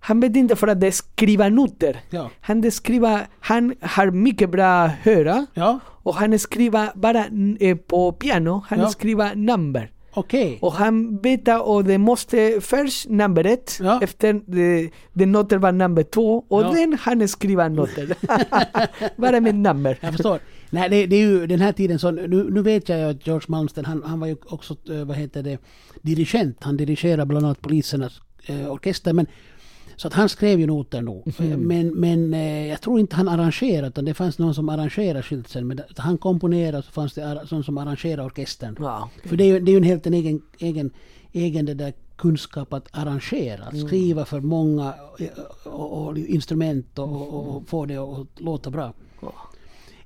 han 0.00 0.20
vet 0.20 0.36
inte 0.36 0.56
för 0.56 0.66
att 0.68 0.80
det 0.80 0.92
skriva 0.92 1.48
noter. 1.48 2.00
Ja. 2.10 2.30
Han, 2.40 2.70
skriva, 2.70 3.20
han 3.40 3.74
har 3.80 4.10
mycket 4.10 4.50
bra 4.50 4.86
höra 4.86 5.46
Ja, 5.54 5.78
och 6.02 6.14
han 6.14 6.38
skriver 6.38 6.88
bara 6.94 7.24
eh, 7.60 7.76
på 7.76 8.12
piano, 8.12 8.64
han 8.68 8.78
Ja. 8.78 8.88
skriver 8.88 9.34
number. 9.34 9.90
okej. 10.14 10.58
Och 10.62 10.72
han 10.72 11.16
vet 11.22 11.48
och 11.62 11.84
det 11.84 11.98
måste 11.98 12.60
först 12.60 13.08
nummer 13.08 13.44
ett, 13.46 13.78
Ja. 13.82 14.00
efter 14.02 14.40
det, 14.46 14.90
det 15.12 15.26
noter 15.26 15.58
var 15.58 15.72
nummer 15.72 16.02
två 16.02 16.44
och 16.48 16.62
Ja. 16.62 16.74
sen 16.74 16.96
han 17.00 17.28
skriver 17.28 17.68
noter. 17.68 18.14
bara 19.16 19.40
med 19.40 19.54
nummer. 19.54 19.98
Jag 20.00 20.12
förstår. 20.12 20.38
Nej, 20.70 20.88
det, 20.90 21.06
det 21.06 21.16
är 21.16 21.20
ju 21.20 21.46
den 21.46 21.60
här 21.60 21.72
tiden 21.72 21.98
så 21.98 22.10
nu, 22.10 22.48
nu 22.50 22.62
vet 22.62 22.88
jag 22.88 22.98
ju 22.98 23.04
att 23.04 23.26
George 23.26 23.46
Malmsten, 23.48 23.84
han, 23.84 24.02
han 24.06 24.20
var 24.20 24.26
ju 24.26 24.36
också, 24.46 24.76
eh, 24.92 25.04
vad 25.04 25.16
heter 25.16 25.42
det, 25.42 25.58
dirigent. 26.02 26.56
Han 26.60 26.76
dirigerar 26.76 27.24
bland 27.24 27.46
annat 27.46 27.60
polisernas 27.60 28.20
eh, 28.46 28.70
orkester. 28.72 29.12
Men, 29.12 29.26
så 30.00 30.08
att 30.08 30.14
han 30.14 30.28
skrev 30.28 30.60
ju 30.60 30.66
noter 30.66 31.02
nog. 31.02 31.32
Mm. 31.38 31.52
Eh, 31.52 31.58
Men, 31.58 31.88
men 31.88 32.34
eh, 32.34 32.66
jag 32.68 32.80
tror 32.80 33.00
inte 33.00 33.16
han 33.16 33.28
arrangerade, 33.28 33.88
utan 33.88 34.04
det 34.04 34.14
fanns 34.14 34.38
någon 34.38 34.54
som 34.54 34.68
arrangerade 34.68 35.22
skyltsen. 35.22 35.66
Men 35.66 35.80
han 35.96 36.18
komponerade 36.18 36.82
så 36.82 36.92
fanns 36.92 37.14
det 37.14 37.40
sån 37.46 37.64
som 37.64 37.78
arrangerade 37.78 38.22
orkestern. 38.22 38.76
Ja. 38.80 39.10
För 39.24 39.36
det 39.36 39.44
är 39.44 39.46
ju, 39.46 39.60
det 39.60 39.72
är 39.72 39.76
en 39.76 39.82
helt 39.82 40.06
en 40.06 40.14
egen, 40.14 40.42
egen, 40.58 40.90
egen 41.32 41.66
det 41.66 41.74
där 41.74 41.92
kunskap 42.16 42.72
att 42.72 42.88
arrangera, 42.92 43.64
att 43.64 43.86
skriva 43.86 44.24
för 44.24 44.40
många 44.40 44.94
eh, 45.18 45.72
och, 45.72 46.06
och 46.06 46.18
instrument 46.18 46.98
och, 46.98 47.34
och, 47.34 47.56
och 47.56 47.68
få 47.68 47.86
det 47.86 47.96
att 47.96 48.26
låta 48.40 48.70
bra. 48.70 48.92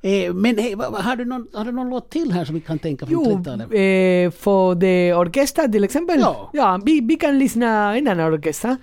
Eh, 0.01 0.35
men 0.35 0.59
hej, 0.59 0.75
vad, 0.75 0.95
har, 0.95 1.17
du 1.17 1.25
någon, 1.25 1.49
har 1.53 1.65
du 1.65 1.73
någon 1.73 1.91
låt 1.91 2.11
till 2.11 2.33
här 2.33 2.45
som 2.45 2.55
vi 2.55 2.61
kan 2.61 2.79
tänka 2.79 3.07
från 3.07 3.25
Jo, 3.25 3.31
30-talet? 3.31 3.67
eh, 3.67 4.41
för 4.41 4.75
det 4.75 5.15
orkester 5.15 5.69
till 5.69 5.85
exempel. 5.85 6.21
Ja. 6.53 6.81
vi, 6.85 7.01
vi 7.01 7.17
kan 7.17 7.39
lyssna 7.39 7.97
en 7.97 8.09
annan 8.09 8.33
orkester. 8.35 8.77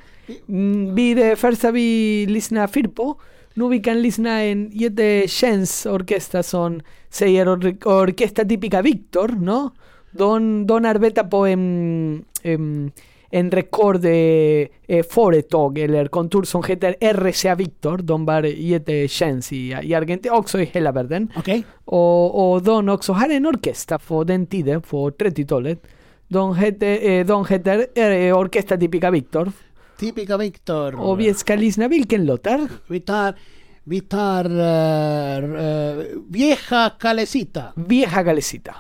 Mm, 0.50 0.96
vi 0.96 1.14
det 1.14 1.36
första 1.36 1.72
vi 1.72 2.26
lyssnar 2.26 2.68
fyr 2.68 2.88
på. 2.88 3.16
Nu 3.54 3.70
vi 3.70 3.80
kan 3.80 4.02
lyssna 4.02 4.44
en 4.44 4.70
jättekänd 4.74 5.68
orkester 5.86 6.42
som 6.42 6.82
säger 7.10 7.50
or 7.50 7.78
orkester 7.86 8.46
typica 8.46 8.82
Victor, 8.82 9.28
no? 9.28 9.72
De, 10.12 10.68
de 10.68 10.86
arbetar 10.86 11.24
på 11.24 11.46
en, 11.46 12.26
en, 12.42 12.92
en 13.30 13.52
rekord 13.52 14.06
eh, 14.06 14.68
eh, 14.88 15.04
företag 15.10 15.78
eller 15.78 16.08
kontor 16.08 16.44
som 16.44 16.64
heter 16.64 16.96
RCA 17.14 17.56
Victor. 17.56 17.98
De 17.98 18.26
var 18.26 18.44
jättekända 18.44 19.46
i, 19.52 19.78
i 19.84 19.94
Argentina, 19.94 20.36
också 20.36 20.60
i 20.60 20.66
hela 20.66 20.92
världen. 20.92 21.32
Okej? 21.36 21.64
Och, 21.86 22.54
och 22.54 22.62
de 22.62 22.90
också 22.90 23.14
har 23.14 23.30
en 23.30 23.46
orkester 23.46 23.98
på 23.98 24.24
den 24.24 24.48
tiden, 24.48 24.82
på 24.82 25.10
30-talet. 25.10 25.88
De 26.28 26.56
heter, 26.56 27.10
eh, 27.10 27.26
de 27.26 27.46
heter 27.46 27.88
eh, 27.96 28.38
Orkester 28.38 28.78
Típica 28.78 29.12
Victor. 29.12 29.52
Typica 30.02 30.38
Victor. 30.38 31.00
Och 31.00 31.20
vi 31.20 31.34
ska 31.34 31.56
lyssna 31.56 31.88
vilken 31.88 32.26
låtar? 32.26 32.68
Vi 32.88 33.00
tar, 33.00 33.36
vi 33.84 34.02
tar 34.02 34.46
eh, 34.46 35.38
eh, 35.38 35.98
Vieja 36.30 36.90
Calecita. 37.00 37.64
Vieja 37.76 38.24
Galecita. 38.24 38.76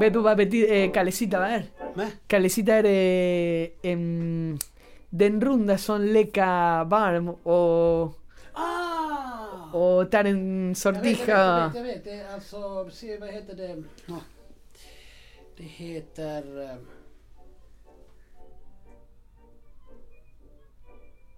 Vet 0.00 0.12
du 0.12 0.20
vad 0.22 0.36
betyder 0.36 0.74
eh, 0.74 0.90
Calecita 0.92 1.38
va 1.38 1.48
är? 1.48 1.62
Va? 1.94 2.06
Calecita 2.26 2.72
är 2.72 2.84
eh, 2.84 3.68
em, 3.82 4.58
den 5.10 5.40
runda 5.40 5.78
som 5.78 6.00
leka 6.04 6.84
varm 6.84 7.28
och, 7.28 8.20
Ah! 8.52 9.72
och 9.72 10.10
tar 10.10 10.24
en 10.24 10.62
Jag 10.62 10.68
vet, 10.68 10.78
sortija. 10.78 11.38
jag 11.38 11.66
vet, 11.66 11.74
jag 11.76 11.82
vet. 11.84 12.04
Det 12.04 12.10
är 12.10 12.34
alltså, 12.34 12.90
se 12.92 13.18
vad 13.18 13.28
heter 13.28 13.54
det? 13.54 13.82
Ja. 14.06 14.18
Det 15.56 15.62
heter... 15.64 16.62
eh, 16.62 16.76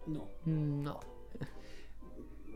No. 0.07 0.21
Mm, 0.47 0.83
no. 0.85 1.01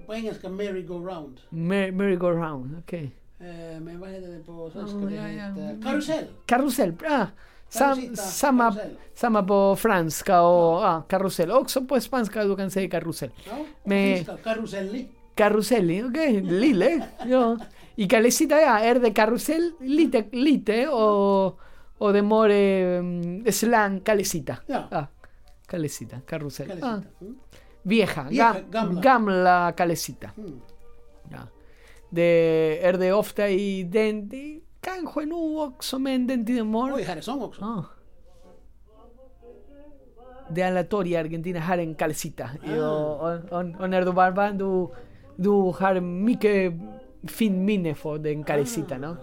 På 0.06 0.14
engelska 0.14 0.48
merry-go-round. 0.48 1.40
Mer- 1.48 1.92
Merry-go-round, 1.92 2.78
okej. 2.78 3.10
Eh, 3.40 3.80
men 3.80 4.00
vad 4.00 4.10
heter 4.10 4.28
det 4.28 4.44
på 4.44 4.70
svenska? 4.70 4.98
Ja, 4.98 5.06
det 5.06 5.14
ja, 5.16 5.28
ja. 5.28 5.48
heter 5.48 5.82
karusell. 5.82 6.24
Karusell, 6.46 6.94
ah, 7.06 7.26
sam, 7.68 8.16
samma, 8.16 8.72
karusell. 8.72 8.96
samma 9.14 9.42
på 9.42 9.76
franska 9.76 10.42
och 10.42 10.84
ah, 10.84 11.02
karusell. 11.08 11.50
Också 11.50 11.84
på 11.84 12.00
spanska 12.00 12.44
du 12.44 12.56
kan 12.56 12.70
säga 12.70 12.90
karusell. 12.90 13.30
Ja, 13.48 13.64
Med- 13.84 14.16
finska, 14.16 14.36
karuselli. 15.34 16.04
Okej, 16.04 16.40
lille. 16.42 17.06
Ja. 17.26 17.58
Y 18.00 18.06
calecita 18.08 18.56
ja, 18.60 18.78
är 18.78 18.94
det 19.00 19.10
karusell 19.10 19.72
lite, 19.80 20.24
lite 20.32 20.88
och, 20.88 21.60
och 21.98 22.12
det 22.12 22.22
more 22.22 22.98
um, 22.98 23.44
slang 23.52 24.00
calecita. 24.00 24.56
Ja. 24.66 24.82
Ah, 24.90 25.04
calecita, 25.66 26.16
karusell. 26.26 26.70
Ah, 26.70 26.76
Calecita. 26.80 27.02
Mm. 27.20 27.34
vieja, 27.82 28.26
Vieja, 28.30 28.52
ga- 28.54 28.70
gamla. 28.72 29.00
gamla 29.00 29.72
calecita. 29.72 30.30
Mm. 30.36 30.60
Ja. 31.30 31.38
Det 32.10 32.84
är 32.86 32.92
det 32.92 33.12
ofta 33.12 33.48
i 33.48 33.82
den, 33.82 34.28
det, 34.28 34.60
kanske 34.80 35.20
nu 35.24 35.58
också 35.58 35.98
men 35.98 36.26
den 36.26 36.46
tiden 36.46 36.66
more. 36.66 36.92
Oj, 36.94 37.02
här 37.02 37.16
är 37.16 37.20
sång 37.20 37.42
också. 37.42 37.64
Ah. 37.64 37.84
De 40.50 40.62
aleatoria 40.62 41.20
i 41.20 41.24
Argentina 41.24 41.60
har 41.60 41.78
en 41.78 41.94
calcita. 41.94 42.50
Och, 42.78 43.20
och, 43.20 43.32
och, 43.52 43.80
och 43.80 43.90
när 43.90 44.04
du 44.04 44.12
var 44.12 44.32
barn, 44.32 44.58
du, 44.58 44.88
du 45.36 45.50
har 45.50 46.00
mycket 46.00 46.72
fin 47.28 47.64
minne 47.64 47.94
för 47.94 48.18
den 48.18 48.44
calcita, 48.44 48.98
no? 48.98 49.16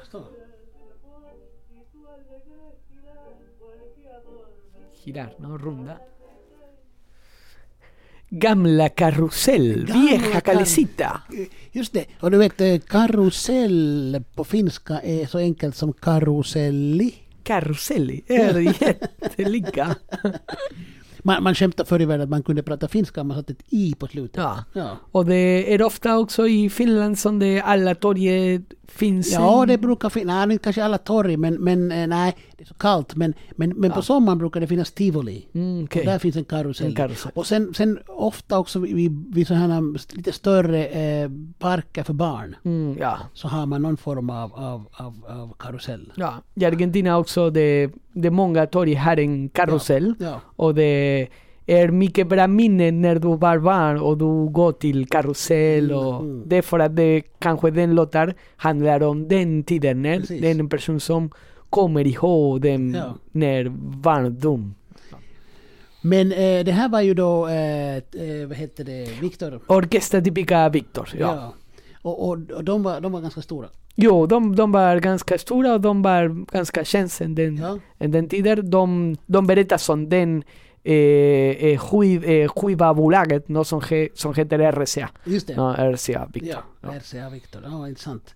Girar, 5.04 5.34
no? 5.40 5.58
Runda. 5.58 5.98
Gamla 8.30 8.90
Gamla 8.90 9.86
vieja 9.86 10.32
kar- 10.32 10.42
calcita. 10.42 11.22
Just 11.72 11.94
det. 11.94 12.06
Och 12.20 12.32
du 12.32 12.38
vet, 12.38 12.62
eh, 12.62 12.80
karusell 12.80 14.24
på 14.36 14.44
finska 14.44 15.02
är 15.02 15.26
så 15.26 15.38
enkelt 15.38 15.76
som 15.76 15.94
karuselli. 15.94 17.16
Karuselli, 17.44 18.24
är 18.28 18.60
jättelika. 18.60 19.96
Man, 21.28 21.44
man 21.44 21.56
skämtar 21.56 21.86
förr 21.86 22.02
i 22.02 22.06
världen 22.06 22.24
att 22.24 22.30
man 22.30 22.44
kunde 22.44 22.64
prata 22.64 22.88
finska 22.88 23.24
man 23.24 23.38
satte 23.38 23.54
ett 23.54 23.64
i 23.70 23.96
på 24.00 24.08
slutet. 24.08 24.38
Ja. 24.44 24.64
Ja, 24.74 24.98
Och 25.12 25.26
det 25.26 25.74
är 25.74 25.82
ofta 25.82 26.18
också 26.18 26.48
i 26.48 26.70
Finland 26.70 27.20
som 27.20 27.40
det 27.40 27.62
aleatoriet 27.62 28.62
finns. 28.88 29.34
ja 29.34 29.66
det 29.68 29.78
brukar 29.78 30.10
finnas, 30.10 30.48
nej, 30.48 30.58
kanske 30.58 30.84
alla 30.84 30.98
torg, 30.98 31.38
men, 31.38 31.54
men 31.54 31.92
eh, 31.92 32.08
nej, 32.08 32.36
det 32.58 32.64
är 32.64 32.66
så 32.66 32.74
kallt. 32.74 33.16
Men, 33.16 33.34
men, 33.52 33.70
men 33.70 33.92
på 33.92 34.02
sommaren 34.02 34.38
brukar 34.38 34.60
det 34.60 34.68
finnas 34.68 34.92
tivoli. 34.92 35.48
Mm. 35.54 35.84
Och 35.84 35.90
där 36.06 36.20
finns 36.20 36.36
en 36.36 36.46
karusell. 36.46 36.88
En 36.88 36.96
karusell. 36.96 37.32
Och 37.36 37.46
sen, 37.46 37.74
sen 37.74 38.00
ofta 38.08 38.60
också 38.60 38.80
vid, 38.80 39.34
vid 39.36 39.48
sådana 39.48 39.82
lite 40.12 40.32
större 40.32 40.86
eh, 40.86 41.30
parker 41.60 42.04
för 42.04 42.14
barn 42.14 42.56
Mm, 42.66 42.98
ja. 43.00 43.18
så 43.34 43.48
har 43.48 43.66
man 43.66 43.82
någon 43.82 43.98
form 43.98 44.30
av, 44.30 44.54
av, 44.54 44.86
av, 44.92 45.14
av 45.28 45.56
karusell. 45.60 46.12
Ja, 46.16 46.34
i 46.56 46.66
Argentina 46.66 47.18
också 47.18 47.50
det, 47.50 47.90
det 48.14 48.30
många 48.32 48.66
torg 48.66 48.94
har 48.94 49.18
en 49.20 49.50
karusell 49.50 50.14
Ja. 50.20 50.42
och 50.56 50.76
det 50.76 51.28
är 51.66 51.88
mycket 51.92 52.28
bra 52.28 52.48
minne 52.48 52.92
när 52.92 53.16
du 53.16 53.28
var 53.38 53.60
barn 53.60 54.00
och 54.02 54.18
du 54.18 54.50
går 54.52 54.72
till 54.72 55.08
karusell 55.10 55.92
och 55.92 56.16
Mm. 56.22 56.44
det 56.46 56.56
är 56.58 56.62
för 56.62 56.80
att 56.80 56.96
det 56.96 57.22
kanske 57.40 57.72
den 57.72 57.96
låtar 57.96 58.34
handlar 58.56 59.04
om 59.04 59.28
den 59.28 59.64
tiden 59.64 60.02
när 60.02 60.20
Precis. 60.20 60.42
det 60.42 60.48
är 60.52 60.60
en 60.60 60.70
person 60.70 61.00
som 61.00 61.30
kommer 61.70 62.08
ihåg 62.08 62.62
den 62.62 62.94
Ja. 62.94 63.16
när 63.32 63.70
barndom. 64.04 64.76
Men 66.02 66.32
eh, 66.32 66.64
det 66.66 66.72
här 66.72 66.90
var 66.90 67.02
ju 67.02 67.14
då, 67.14 67.48
eh, 67.48 67.96
eh, 67.98 68.48
vad 68.48 68.58
hette 68.58 68.84
det, 68.84 69.22
Viktor? 69.22 69.60
Orkester 69.68 70.22
typica 70.22 70.70
Victor. 70.70 71.10
Ja. 71.14 71.36
Ja. 71.36 71.54
Och, 72.02 72.28
och, 72.30 72.52
och 72.52 72.64
de, 72.64 72.84
var, 72.84 73.02
de 73.02 73.12
var 73.12 73.22
ganska 73.22 73.42
stora. 73.42 73.68
Jo, 73.96 74.26
de, 74.26 74.56
de 74.56 74.72
var 74.72 75.00
ganska 75.00 75.38
stora 75.38 75.74
och 75.74 75.82
de 75.82 76.02
var 76.02 76.46
ganska 76.52 76.84
kända 76.86 77.14
den, 77.28 77.58
Ja. 77.58 77.80
en 77.98 78.12
den 78.12 78.30
tiden. 78.30 78.70
De, 78.70 79.18
de 79.26 79.48
berättar 79.48 79.92
om 79.92 80.10
den 80.10 80.44
eh, 80.84 80.94
eh, 80.94 81.78
skiv, 81.80 82.24
eh, 82.24 82.48
skivbolaget 82.50 83.48
no, 83.50 83.64
som, 83.64 83.82
he, 83.90 84.10
som 84.14 84.34
heter 84.34 84.72
RCA. 84.72 85.10
Just 85.26 85.48
det. 85.48 85.54
Ja, 85.54 85.76
RCA 85.94 86.28
Victor. 86.34 86.50
Ja, 86.50 86.64
Ja. 86.82 87.00
RCA 87.00 87.30
Viktor. 87.30 87.62
Ja, 87.66 87.88
intressant. 87.88 88.36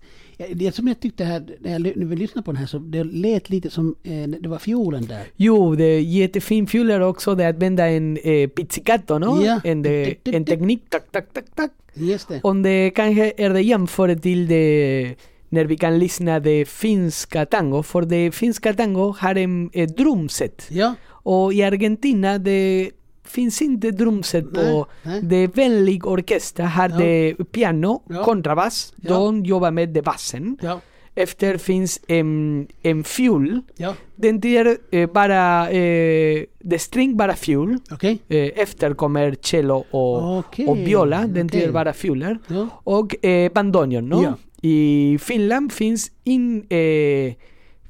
Det 0.54 0.74
som 0.74 0.88
jag 0.88 1.00
tyckte 1.00 1.24
här, 1.24 1.56
när 1.60 1.72
jag 1.72 1.80
vi 1.80 2.16
lyssnade 2.16 2.44
på 2.44 2.52
den 2.52 2.58
här 2.58 2.66
så 2.66 2.78
det 2.78 3.04
lät 3.04 3.50
lite 3.50 3.70
som, 3.70 3.96
eh, 4.02 4.28
det 4.28 4.48
var 4.48 4.58
fiolen 4.58 5.06
där. 5.06 5.24
Jo, 5.36 5.74
det 5.74 5.84
är 5.84 6.00
jättefin 6.00 6.66
fyller 6.66 7.00
också 7.00 7.34
de 7.34 7.44
använda 7.44 7.88
en 7.88 8.16
eh, 8.16 8.48
pizzicato, 8.48 9.18
no? 9.18 9.44
Ja. 9.44 9.60
En, 9.64 9.82
de, 9.82 10.16
en 10.24 10.44
teknik, 10.44 10.82
tack, 10.88 11.12
tack, 11.12 11.32
tack, 11.32 11.44
tack. 11.54 11.70
Just 11.94 12.28
det. 12.28 12.40
Om 12.42 12.62
det 12.62 12.90
kanske 12.90 13.32
är 13.36 13.50
det 13.50 13.60
jämfört 13.60 14.22
till 14.22 14.48
det 14.48 15.14
när 15.48 15.64
vi 15.64 15.76
kan 15.76 15.98
lyssna 15.98 16.40
det 16.40 16.68
finska 16.68 17.46
tango, 17.46 17.82
för 17.82 18.02
det 18.02 18.30
finska 18.34 18.74
tango 18.74 19.14
har 19.18 19.34
en 19.34 19.70
ett 19.72 19.96
drumset. 19.96 20.66
Ja, 20.70 20.94
Och 21.24 21.52
i 21.52 21.62
Argentina 21.62 22.38
det 22.38 22.90
finns 23.24 23.62
inte 23.62 23.90
drumset 23.90 24.44
och 24.56 24.88
nej. 25.02 25.20
det 25.22 25.36
är 25.36 25.48
väldigt 25.48 26.04
orkester 26.04 26.64
har 26.64 26.88
Ja. 26.88 26.96
det 26.98 27.34
piano, 27.52 28.02
Ja. 28.08 28.24
kontrabass, 28.24 28.92
Ja. 28.96 29.14
de 29.14 29.44
jobbar 29.44 29.70
med 29.70 29.88
det 29.88 30.02
bassen. 30.02 30.58
ja, 30.62 30.80
Efter 31.14 31.56
finns 31.58 32.00
en, 32.08 32.66
en 32.82 33.04
fiol, 33.04 33.60
ja. 33.76 33.94
den 34.16 34.40
där 34.40 34.76
eh, 34.90 35.10
bara, 35.12 35.70
eh, 35.70 36.44
string 36.78 37.16
bara 37.16 37.34
fiol. 37.34 37.78
Okej. 37.90 38.18
Eh, 38.28 38.50
efter 38.62 38.94
kommer 38.94 39.34
cello 39.40 39.84
och, 39.90 40.44
viola, 40.78 41.26
den 41.26 41.46
okej. 41.46 41.60
där 41.66 41.72
bara 41.72 41.92
fioler. 41.92 42.38
Ja. 42.48 42.68
Och 42.84 43.24
eh, 43.24 43.52
bandoneon, 43.52 44.08
no? 44.08 44.22
Ja. 44.22 44.34
I 44.62 45.18
Finland 45.20 45.72
finns, 45.72 46.10
in, 46.24 46.66
eh, 46.70 47.34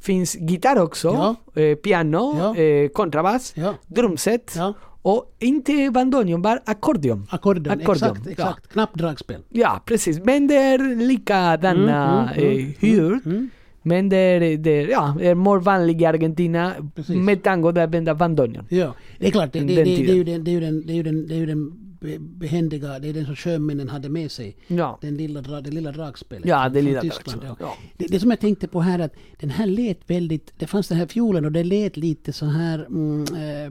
finns 0.00 0.36
gitarr 0.40 0.82
också, 0.82 1.08
Ja. 1.54 1.62
eh, 1.62 1.74
piano, 1.76 2.36
Ja. 2.38 2.56
eh, 2.62 2.88
kontrabass, 2.88 3.52
Ja. 3.56 3.74
drumset. 3.86 4.54
Och 5.02 5.37
inte 5.38 5.90
bandoneon, 5.90 6.42
bara 6.42 6.61
ackordion. 6.64 7.26
Ackordeon, 7.30 7.80
Ackordeon, 7.80 8.11
exakt, 8.11 8.26
ja. 8.26 8.30
exakt. 8.32 8.68
Knappdragspel. 8.73 9.40
Ja, 9.49 9.82
precis. 9.87 10.21
Men 10.25 10.47
det 10.47 10.54
är 10.56 10.97
likadana 11.06 12.32
Mm, 12.32 12.49
mm, 12.49 12.59
eh, 12.59 12.75
hyr. 12.78 13.21
Mm. 13.25 13.50
Men 13.82 14.09
det 14.09 14.16
är, 14.16 14.56
det 14.59 14.71
är, 14.71 14.88
ja, 14.88 15.16
är 15.21 15.35
mer 15.35 15.59
vanligt 15.61 16.00
i 16.00 16.04
Argentina 16.04 16.73
Precis. 16.94 17.16
med 17.16 17.42
tango 17.42 17.73
där 17.73 17.85
använder 17.85 18.14
bandoneon. 18.14 18.66
Ja, 18.68 18.94
det 19.18 19.26
är 19.26 19.30
klart. 19.30 19.52
Det, 19.52 19.61
det, 19.61 19.66
Den 19.66 19.85
det, 19.85 19.85
det, 19.85 20.11
är 20.11 20.14
ju 20.14 20.25
den, 20.25 20.44
det 20.44 20.50
är 20.50 20.52
ju 20.52 20.61
den, 20.61 20.87
det 20.87 20.92
är 20.92 20.97
ju 20.97 21.02
den, 21.02 21.26
det 21.28 21.35
är 21.35 21.38
ju 21.38 21.47
den 21.47 21.71
be- 22.00 22.18
behändiga, 22.18 22.99
det 22.99 23.09
är 23.09 23.12
den 23.12 23.26
som 23.26 23.37
sjömännen 23.37 23.88
hade 23.88 24.09
med 24.09 24.30
sig. 24.30 24.56
Ja. 24.66 24.99
Den 25.00 25.16
lilla, 25.16 25.40
det 25.40 25.71
lilla 25.71 25.92
dragspelet. 25.92 26.47
Ja, 26.49 26.68
det 26.68 26.82
lilla 26.82 27.00
Tyskland, 27.00 27.40
dragspelet, 27.40 27.56
ja. 27.61 27.76
ja. 27.80 27.88
Det, 27.97 28.06
det 28.06 28.21
som 28.21 28.30
jag 28.30 28.40
tänkte 28.40 28.68
på 28.68 28.80
här 28.80 28.99
att 28.99 29.14
den 29.40 29.50
här 29.50 29.66
lät 29.66 30.11
väldigt, 30.11 30.52
det 30.58 30.67
fanns 30.67 30.88
den 30.88 30.99
här 30.99 31.06
fiolen 31.06 31.45
och 31.45 31.52
det 31.52 31.65
lät 31.65 31.97
lite 31.97 32.32
så 32.32 32.47
här 32.47 32.78
mm, 32.78 33.25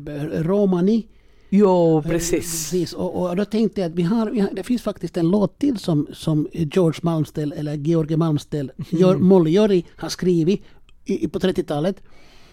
eh, 0.06 0.44
romani. 0.44 1.08
Jo, 1.54 2.02
precis. 2.06 2.70
Precis, 2.70 2.94
och, 2.94 3.22
och 3.22 3.36
då 3.36 3.46
tänkte 3.46 3.82
jag 3.82 3.90
att 3.90 3.96
vi 3.96 4.04
har, 4.04 4.30
vi 4.30 4.40
har, 4.40 4.50
det 4.52 4.64
finns 4.64 4.82
faktiskt 4.82 5.18
en 5.18 5.30
låt 5.30 5.60
till 5.60 5.78
som, 5.78 6.08
som 6.14 6.48
George 6.52 7.00
Malmsteen 7.04 7.52
eller 7.52 7.76
George 7.76 8.18
Malmsteen, 8.18 8.72
Jor, 8.90 9.18
Molly 9.18 9.52
Jori 9.52 9.86
har 9.96 10.10
skrivit 10.10 10.62
i, 11.06 11.28
på 11.28 11.40
30-talet 11.40 11.96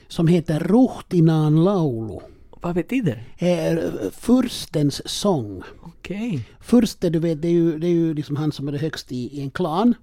som 0.08 0.26
heter 0.26 0.60
Ruhtinaan 0.60 1.64
laulu. 1.64 2.18
Vad 2.62 2.74
betyder? 2.74 3.24
Eh, 3.36 3.78
Furstens 4.12 5.08
sång. 5.08 5.62
Okej. 5.82 6.48
Furste, 6.60 7.10
du 7.10 7.18
vet, 7.18 7.42
det 7.42 7.48
är 7.48 7.52
ju, 7.52 7.78
det 7.78 7.86
är 7.86 7.92
ju 7.92 8.14
liksom 8.14 8.36
han 8.36 8.52
som 8.52 8.68
är 8.68 8.72
det 8.72 8.78
högst 8.78 9.12
i, 9.12 9.38
i 9.38 9.40
en 9.40 9.50
klan. 9.50 9.94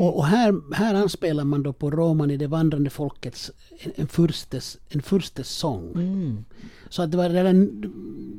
Och, 0.00 0.16
och 0.16 0.26
här, 0.26 0.74
här 0.74 0.94
anspelar 0.94 1.44
man 1.44 1.62
då 1.62 1.72
på 1.72 1.90
romani, 1.90 2.36
det 2.36 2.46
vandrande 2.46 2.90
folkets, 2.90 3.50
en, 3.78 3.92
en, 3.96 4.08
furstes, 4.08 4.78
en 4.88 5.02
furstes 5.02 5.48
sång. 5.48 5.92
Mm. 5.92 6.44
Så 6.88 7.02
att 7.02 7.10
det 7.10 7.16
var 7.16 7.30
redan 7.30 7.84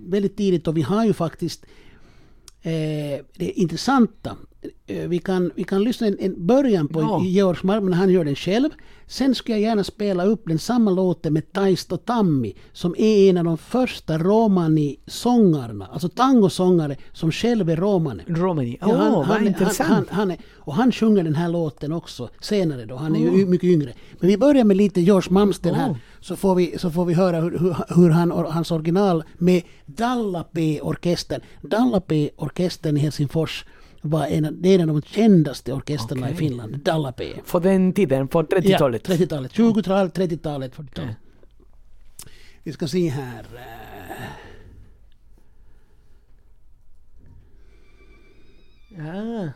väldigt 0.07 0.37
tidigt 0.37 0.67
och 0.67 0.77
vi 0.77 0.81
har 0.81 1.05
ju 1.05 1.13
faktiskt 1.13 1.65
eh, 2.61 3.25
det 3.35 3.51
intressanta. 3.55 4.37
Eh, 4.87 5.07
vi, 5.07 5.19
kan, 5.19 5.51
vi 5.55 5.63
kan 5.63 5.83
lyssna 5.83 6.07
en, 6.07 6.17
en 6.19 6.47
början 6.47 6.87
på 6.87 7.01
Ja. 7.01 7.23
Georg 7.25 7.59
Mark, 7.63 7.83
men 7.83 7.93
han 7.93 8.09
gör 8.09 8.25
den 8.25 8.35
själv. 8.35 8.69
Sen 9.07 9.35
ska 9.35 9.51
jag 9.51 9.61
gärna 9.61 9.83
spela 9.83 10.25
upp 10.25 10.43
den 10.45 10.59
samma 10.59 10.91
låten 10.91 11.33
med 11.33 11.53
Taisto 11.53 11.97
Tammi 11.97 12.55
som 12.73 12.95
är 12.97 13.29
en 13.29 13.37
av 13.37 13.43
de 13.43 13.57
första 13.57 14.17
romani-sångarna, 14.17 15.85
alltså 15.91 16.09
tangosångare 16.09 16.95
som 17.13 17.31
själv 17.31 17.69
är 17.69 17.75
romani. 17.75 18.23
Romani. 18.27 18.77
Åh, 18.81 18.89
Ja, 18.89 18.97
han, 18.97 19.11
vad 19.13 19.25
han, 19.25 19.47
intressant. 19.47 19.89
Han, 19.89 20.05
han, 20.09 20.31
är, 20.31 20.37
och 20.55 20.73
han 20.75 20.91
sjunger 20.91 21.23
den 21.23 21.35
här 21.35 21.49
låten 21.49 21.91
också 21.91 22.29
senare 22.41 22.85
då. 22.85 22.95
Han 22.95 23.15
är 23.15 23.19
ju 23.19 23.45
mycket 23.45 23.67
yngre. 23.69 23.93
Men 24.19 24.27
vi 24.29 24.37
börjar 24.37 24.63
med 24.63 24.77
lite 24.77 25.01
George 25.01 25.33
Malmsteen 25.33 25.75
här. 25.75 25.91
Oh. 25.91 25.97
Så 26.19 26.35
får 26.35 26.55
vi, 26.55 26.77
så 26.77 26.91
får 26.91 27.05
vi 27.05 27.13
höra 27.13 27.41
hur, 27.41 27.57
hur, 27.59 27.75
hur 27.95 28.09
han, 28.09 28.31
och 28.31 28.53
hans 28.53 28.71
original 28.71 29.23
med 29.37 29.61
Dallapé-orkestern. 29.85 31.41
Dallapé-orkestern 31.61 32.97
i 32.97 32.99
Helsingfors 32.99 33.65
var 34.01 34.25
en, 34.27 34.61
det 34.61 34.69
är 34.69 34.79
en 34.79 34.89
av 34.89 34.95
de 34.95 35.01
kändaste 35.01 35.73
orkestrarna 35.73 36.29
i 36.29 36.33
Okej. 36.33 36.47
Finland. 36.47 36.79
Dallapé. 36.79 37.33
På 37.51 37.59
den 37.59 37.93
tiden, 37.93 38.27
på 38.27 38.43
30-talet. 38.43 39.09
Ja, 39.09 39.15
30-talet. 39.15 39.51
20-talet, 39.53 40.17
30-talet, 40.17 40.75
40-talet. 40.75 41.15
Vi 42.63 42.71
ska 42.73 42.87
se 42.87 43.09
här. 43.09 43.45
eh, 43.55 44.23
Ja. 48.97 49.49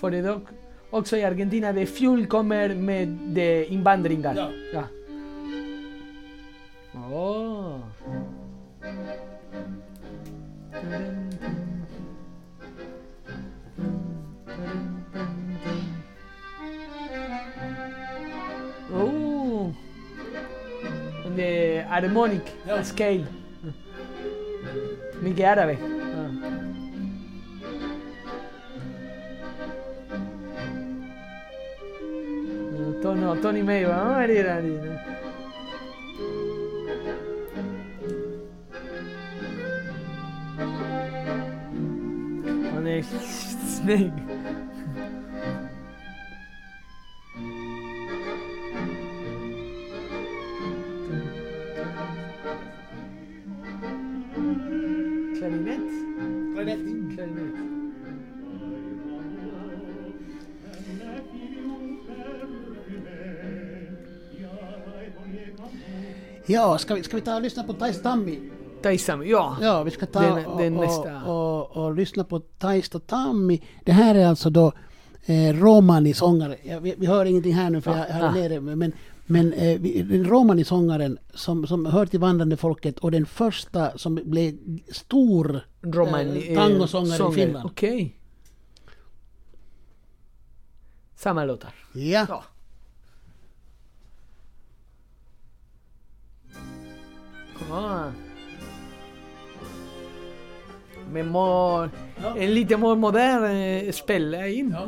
För 0.00 0.10
det 0.10 0.22
dock 0.22 0.42
också 0.90 1.16
i 1.16 1.24
Argentina, 1.24 1.72
det 1.72 1.86
fuel 1.86 2.26
kommer 2.26 2.74
med 2.74 3.08
de 3.08 3.64
invandringar. 3.66 4.34
Ja. 4.36 4.50
ja. 4.74 4.84
Åh. 7.12 7.78
Oh. 18.94 19.72
The 21.36 21.84
harmonic 21.88 22.42
Ja. 22.66 22.82
scale. 22.82 23.26
Mycket 25.22 25.46
árabe. 25.46 25.78
Ah. 25.80 26.30
No, 32.72 33.00
Tono, 33.00 33.36
Tony 33.36 33.62
medio, 33.62 33.90
vamos 43.10 43.80
a 43.80 43.86
ver 43.86 43.96
ahí, 43.96 44.10
¿no? 44.10 44.12
On 44.12 44.12
est 44.12 44.12
snake. 44.12 44.12
Clarinet. 55.38 55.80
Clarinet. 57.14 57.72
Ja, 66.46 66.78
ska 66.78 66.94
vi, 66.94 67.02
ska 67.02 67.16
vi 67.16 67.22
ta 67.22 67.36
och 67.36 67.42
lyssna 67.42 67.64
på 67.64 67.72
Thais 67.72 68.02
Tammi? 68.02 68.50
Taisam, 68.82 69.26
ja. 69.26 69.56
Ja, 69.60 69.82
vi 69.82 69.90
ska 69.90 70.06
ta 70.06 70.20
Den- 70.20 70.46
och, 70.46 70.58
den 70.62 70.76
och, 70.76 70.84
nästa. 70.84 71.24
och, 71.24 71.76
och, 71.76 71.94
lyssna 71.94 72.24
på 72.24 72.38
Taisto 72.40 72.98
Tammi. 72.98 73.62
Det 73.84 73.92
här 73.92 74.14
är 74.14 74.26
alltså 74.26 74.50
då 74.50 74.72
eh, 75.26 75.54
romani-sångare. 75.54 76.56
Ja, 76.62 76.80
vi, 76.80 76.94
vi 76.98 77.06
hör 77.06 77.24
ingenting 77.24 77.52
här 77.54 77.70
nu 77.70 77.80
för 77.80 77.90
jag, 77.96 78.08
jag 78.08 78.14
har 78.14 78.22
Ah. 78.28 78.32
nere, 78.34 78.60
men, 78.60 78.92
men 79.26 79.52
eh, 79.52 79.80
romani-sångaren 80.28 81.18
som, 81.34 81.66
som 81.66 81.86
hör 81.86 82.06
till 82.06 82.20
vandrande 82.20 82.56
folket 82.56 82.98
och 82.98 83.10
den 83.10 83.26
första 83.26 83.98
som 83.98 84.14
blev 84.24 84.54
stor 84.92 85.60
Romani, 85.82 86.48
eh, 86.52 86.58
tangosångare 86.58 87.14
i 87.14 87.18
sångare. 87.18 87.34
Finland. 87.34 87.66
Okej. 87.66 88.16
Samma 91.16 91.44
låtar. 91.44 91.74
Ja. 91.92 92.26
Ja. 92.28 92.44
Ah. 97.70 98.10
Med 101.12 101.26
må, 101.26 101.88
Ja. 102.22 102.36
en 102.36 102.54
lite 102.54 102.76
mer 102.76 102.94
modern 102.96 103.44
eh, 103.44 103.92
spela 103.92 104.46
in. 104.48 104.70
Ja. 104.78 104.86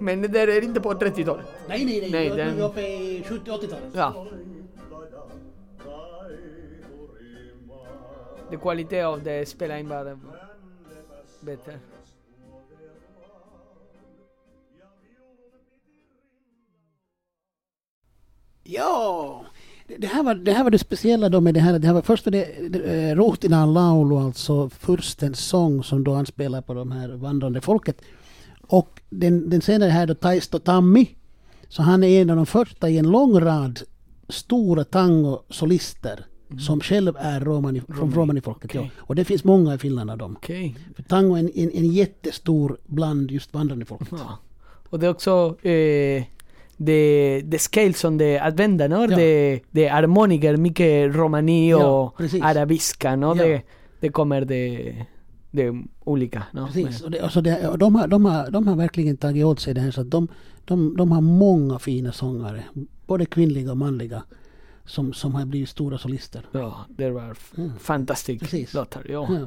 Men 0.00 0.22
det 0.22 0.28
där 0.28 0.48
är 0.48 0.64
inte 0.64 0.80
på 0.80 0.92
30-talet. 0.92 1.46
Nej, 1.68 1.84
nej, 1.84 2.00
nej. 2.00 2.10
Nej, 2.10 2.28
Då 2.28 2.34
är 2.34 2.38
den- 2.38 2.56
vi 2.56 2.62
uppe 2.62 2.80
i 2.80 3.22
70-80-talet. 3.22 3.94
Ja. 3.94 4.26
The 8.50 8.56
quality 8.56 9.02
of 9.02 9.22
the 9.24 9.46
spela 9.46 9.78
in 9.78 9.88
var 9.88 10.18
bättre. 11.40 11.78
Ja, 18.64 19.44
det 19.98 20.06
här, 20.06 20.22
var, 20.22 20.34
det 20.34 20.52
här 20.52 20.64
var 20.64 20.70
det 20.70 20.78
speciella 20.78 21.28
då 21.28 21.40
med 21.40 21.54
det 21.54 21.60
här. 21.60 21.78
Det 21.78 21.86
här 21.86 21.94
var 21.94 22.02
först 22.02 22.26
var 22.26 22.30
det, 22.30 22.68
det 22.68 23.08
eh, 23.10 23.16
Ruhtinan 23.16 23.74
laulu, 23.74 24.16
alltså 24.16 24.68
furstens 24.68 25.38
sång 25.40 25.84
som 25.84 26.04
då 26.04 26.14
anspelar 26.14 26.62
på 26.62 26.74
de 26.74 26.92
här 26.92 27.08
vandrande 27.08 27.60
folket. 27.60 28.00
Och 28.60 29.00
den, 29.10 29.50
den 29.50 29.60
senare 29.60 29.90
här 29.90 30.06
då 30.06 30.14
Taisto 30.14 30.58
Tammi, 30.58 31.08
så 31.68 31.82
han 31.82 32.04
är 32.04 32.22
en 32.22 32.30
av 32.30 32.36
de 32.36 32.46
första 32.46 32.88
i 32.88 32.98
en 32.98 33.10
lång 33.10 33.40
rad 33.40 33.80
stora 34.28 34.84
tango-solister 34.84 36.26
som 36.58 36.80
själv 36.80 37.16
är 37.18 37.40
romani, 37.40 37.82
från 37.88 38.14
romanifolket. 38.14 38.70
okej. 38.70 38.90
Ja. 38.96 39.02
Och 39.02 39.14
det 39.14 39.24
finns 39.24 39.44
många 39.44 39.74
i 39.74 39.78
Finland 39.78 40.10
av 40.10 40.18
dem. 40.18 40.36
Okej. 40.36 40.76
För 40.96 41.02
tango 41.02 41.34
är 41.34 41.40
en, 41.40 41.50
en, 41.54 41.70
en 41.70 41.92
jättestor 41.92 42.78
bland 42.86 43.30
just 43.30 43.54
vandrande 43.54 43.84
folket. 43.84 44.08
Ja. 44.10 44.38
Och 44.90 44.98
det 44.98 45.06
är 45.06 45.10
också 45.10 45.56
eh, 45.62 46.24
det, 46.76 47.40
det 47.44 47.58
scale 47.58 47.92
som 47.92 48.18
det 48.18 48.38
använder, 48.38 48.88
no? 48.88 48.94
Ja. 49.10 49.16
det, 49.16 49.60
det 49.70 49.86
harmoniker, 49.88 50.56
mycket 50.56 51.14
romani 51.16 51.70
Ja, 51.70 51.86
och 52.00 52.20
arabiska, 52.42 53.16
no? 53.16 53.26
Ja. 53.26 53.34
det, 53.34 53.62
det 54.00 54.08
kommer 54.08 54.44
det, 54.44 54.94
det 55.50 55.74
olika. 56.04 56.42
No? 56.52 56.66
Precis, 56.66 57.02
och, 57.02 57.10
det, 57.10 57.20
alltså 57.20 57.40
det, 57.40 57.68
och 57.68 57.78
de, 57.78 57.94
har, 57.94 58.08
de, 58.08 58.24
har, 58.24 58.50
de 58.50 58.66
har 58.68 58.76
verkligen 58.76 59.16
tagit 59.16 59.44
åt 59.44 59.60
sig 59.60 59.74
det 59.74 59.80
här 59.80 59.90
så 59.90 60.00
att 60.00 60.10
de, 60.10 60.28
de, 60.64 60.96
de 60.96 61.12
har 61.12 61.20
många 61.20 61.78
fina 61.78 62.12
sångare, 62.12 62.64
både 63.06 63.26
kvinnliga 63.26 63.70
och 63.70 63.76
manliga, 63.76 64.22
som, 64.84 65.12
som 65.12 65.34
har 65.34 65.44
blivit 65.46 65.68
stora 65.68 65.98
solister. 65.98 66.42
Ja, 66.52 66.74
det 66.88 67.10
var 67.10 67.36
Mm. 67.56 67.70
fantastiskt 67.78 68.40
Precis. 68.42 68.74
låtar. 68.74 69.02
Ja, 69.08 69.28
Ja. 69.30 69.46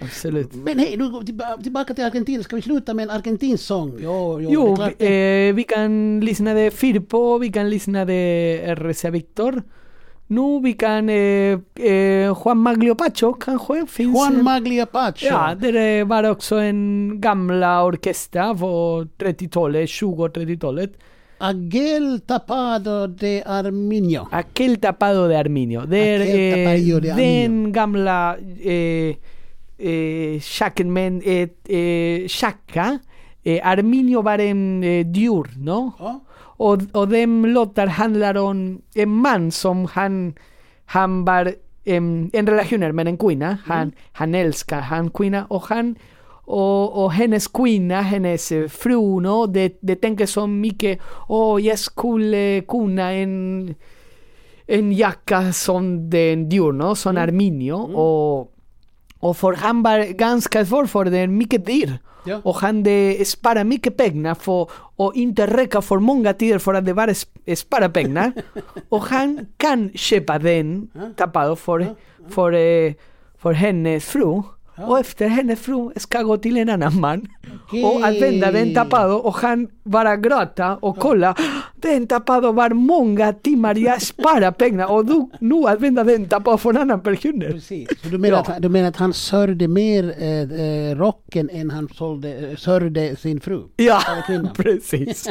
Absolut. 0.00 0.54
Men 0.54 0.78
hej, 0.78 0.96
nu 0.96 1.10
går 1.10 1.22
tillbaka 1.62 1.94
till 1.94 2.04
Argentina. 2.04 2.42
Ska 2.42 2.56
vi 2.56 2.62
sluta 2.62 2.94
med 2.94 3.02
en 3.02 3.10
argentinsk 3.10 3.64
sång? 3.64 3.98
Jo, 3.98 4.40
jo, 4.40 4.50
Jo, 4.52 4.76
vi, 4.98 5.06
eh, 5.06 5.54
vi 5.54 5.64
kan 5.64 6.20
lyssna 6.20 6.54
de 6.54 6.70
Firpo, 6.70 7.38
vi 7.38 7.52
kan 7.52 7.70
lyssna 7.70 8.04
de 8.04 8.74
RCA 8.74 9.10
Victor. 9.10 9.62
Nu 10.26 10.60
vi 10.60 10.72
kan 10.72 11.08
eh, 11.08 11.58
eh, 11.74 12.34
Juan 12.44 12.58
Maglio 12.58 12.94
Pacho 12.94 13.32
kanske 13.32 13.86
finns. 13.86 14.16
Juan 14.16 14.86
Pacho. 14.92 15.26
Ja, 15.26 15.54
det 15.54 16.04
var 16.04 16.30
också 16.30 16.56
en 16.56 17.12
gamla 17.20 17.84
orkester 17.84 18.54
på 18.54 19.06
30-talet, 19.18 19.88
20-30-talet. 19.88 20.92
Agel 21.42 22.20
Tapado 22.20 23.06
de 23.06 23.42
Arminio. 23.46 24.28
Aquel 24.30 24.76
tapado 24.76 25.28
de 25.28 25.36
Arminio. 25.36 25.86
Det 25.86 25.98
är 25.98 26.20
Aquel 26.20 26.52
tapado 26.52 27.00
de 27.00 27.08
eh, 27.08 27.12
Arminio. 27.12 27.50
den 27.50 27.72
gamla 27.72 28.36
eh, 28.62 29.16
Shackman, 30.40 31.22
eh, 31.24 31.48
eh, 31.76 32.28
Shaka. 32.28 32.98
Eh, 33.42 33.60
Arminio 33.64 34.22
var 34.22 34.38
en 34.38 34.84
eh, 34.84 35.06
djur, 35.06 35.46
no? 35.56 35.92
Ja. 35.98 36.20
Och, 36.60 36.78
och 36.92 37.08
de 37.08 37.46
låtar 37.46 37.86
handlar 37.86 38.36
om 38.36 38.82
en 38.94 39.08
man 39.10 39.50
som 39.50 39.84
han, 39.84 40.34
han 40.84 41.24
var 41.24 41.54
em, 41.84 42.30
en 42.32 42.46
relationer 42.46 42.92
med 42.92 43.08
en 43.08 43.16
kvinna. 43.16 43.58
Han, 43.64 43.92
han 44.12 44.34
älskar 44.34 44.80
han 44.80 45.10
kvinna 45.10 45.46
och 45.48 45.62
han 45.62 45.96
och, 46.50 47.04
och 47.04 47.12
hennes 47.12 47.48
kvinna, 47.48 48.00
hennes 48.00 48.52
eh, 48.52 48.68
fru, 48.68 49.20
no? 49.20 49.46
det, 49.46 49.78
det 49.80 49.96
tänker 49.96 50.26
så 50.26 50.46
mycket, 50.46 50.98
åh 51.28 51.62
jag 51.62 51.78
skulle 51.78 52.60
kunna 52.68 53.12
en, 53.12 53.74
en 54.66 54.92
jacka 54.92 55.52
som 55.52 56.10
den 56.10 56.50
djur, 56.50 56.72
no? 56.72 56.94
som 56.94 57.16
Arminio. 57.16 57.74
Och, 57.74 58.59
och 59.20 59.36
för 59.36 59.52
han 59.52 59.82
var 59.82 60.12
ganska 60.12 60.66
svår 60.66 60.86
för 60.86 61.04
det 61.04 61.18
är 61.18 61.26
mycket 61.26 61.66
dyr. 61.66 61.98
Ja. 62.24 62.40
Och 62.44 62.54
han 62.54 62.82
det 62.82 63.28
sparar 63.28 63.64
mycket 63.64 63.96
pengar 63.96 64.34
för 64.34 64.70
och 64.96 65.14
inte 65.14 65.46
räcka 65.46 65.82
för 65.82 65.98
många 65.98 66.32
tider 66.32 66.58
för 66.58 66.74
att 66.74 66.86
det 66.86 66.94
bara 66.94 67.10
sp- 67.10 67.54
spara 67.54 67.88
pengar. 67.88 68.32
och 68.88 69.02
han 69.02 69.46
kan 69.56 69.90
köpa 69.94 70.38
den 70.38 70.90
tapado 71.16 71.56
för, 71.56 71.86
för, 72.28 72.52
eh, 72.52 72.92
för 73.38 73.52
hennes 73.52 74.04
fru. 74.04 74.42
Och 74.88 74.98
efter 74.98 75.28
hennes 75.28 75.60
fru 75.60 75.90
ska 75.96 76.22
gå 76.22 76.36
till 76.36 76.56
en 76.56 76.68
annan 76.68 77.00
man 77.00 77.26
och 77.84 78.06
använda 78.06 78.52
den 78.52 78.74
tapado 78.74 79.14
och 79.14 79.34
han 79.36 79.68
bara 79.84 80.16
gråta 80.16 80.76
och 80.76 80.96
kolla. 80.98 81.34
Den 81.76 82.06
tapado 82.06 82.52
var 82.52 82.70
många 82.70 83.32
timmar 83.32 83.74
jag 83.74 84.02
sparar 84.02 84.50
pengar 84.52 84.92
och 84.92 85.06
du 85.06 85.30
nu 85.40 85.54
använder 85.66 86.04
den 86.04 86.28
tapado 86.28 86.56
för 86.58 86.70
en 86.70 86.76
annan 86.76 87.00
person. 87.00 87.40
Precis. 87.40 87.88
Så 88.02 88.08
du 88.08 88.18
menar, 88.18 88.36
Ja. 88.36 88.40
att, 88.40 88.46
han- 88.48 88.60
du 88.62 88.68
menar 88.68 88.88
att 88.88 88.96
han 88.96 89.12
sörjde 89.12 89.68
mer 89.68 90.14
eh, 90.18 90.60
eh, 90.60 90.96
rocken 90.96 91.50
än 91.52 91.70
han 91.70 91.88
sålde, 91.94 92.56
sörjde 92.56 93.16
sin 93.16 93.40
fru? 93.40 93.62
Ja, 93.76 94.00
precis. 94.56 95.28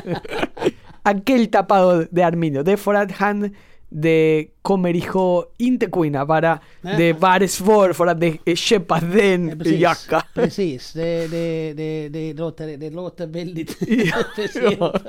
Aquel 1.04 1.46
tapado 1.48 2.06
de 2.12 2.24
Arminio. 2.24 2.64
Det 2.64 2.72
är 2.72 2.78
för 2.78 2.94
att 2.94 3.12
han 3.12 3.56
det 3.90 4.48
kommer 4.62 4.96
ihåg 4.96 5.44
inte 5.58 5.86
kvinna, 5.86 6.26
bara 6.26 6.60
Nej. 6.82 6.96
det 6.98 7.14
var 7.14 7.48
svårt 7.48 7.96
för 7.96 8.08
att 8.08 8.20
det, 8.22 8.56
köpa 8.56 9.00
den 9.00 9.50
Ja, 9.50 9.56
precis. 9.56 9.80
jacka. 9.80 10.24
Precis, 10.36 10.94
det, 10.94 11.28
det, 11.28 11.74
det, 11.74 12.10
det, 12.10 12.34
låter, 12.34 12.78
det 12.78 12.90
låter 12.90 13.28
väldigt 13.28 13.78
Ja. 13.88 14.16
speciellt. 14.34 15.04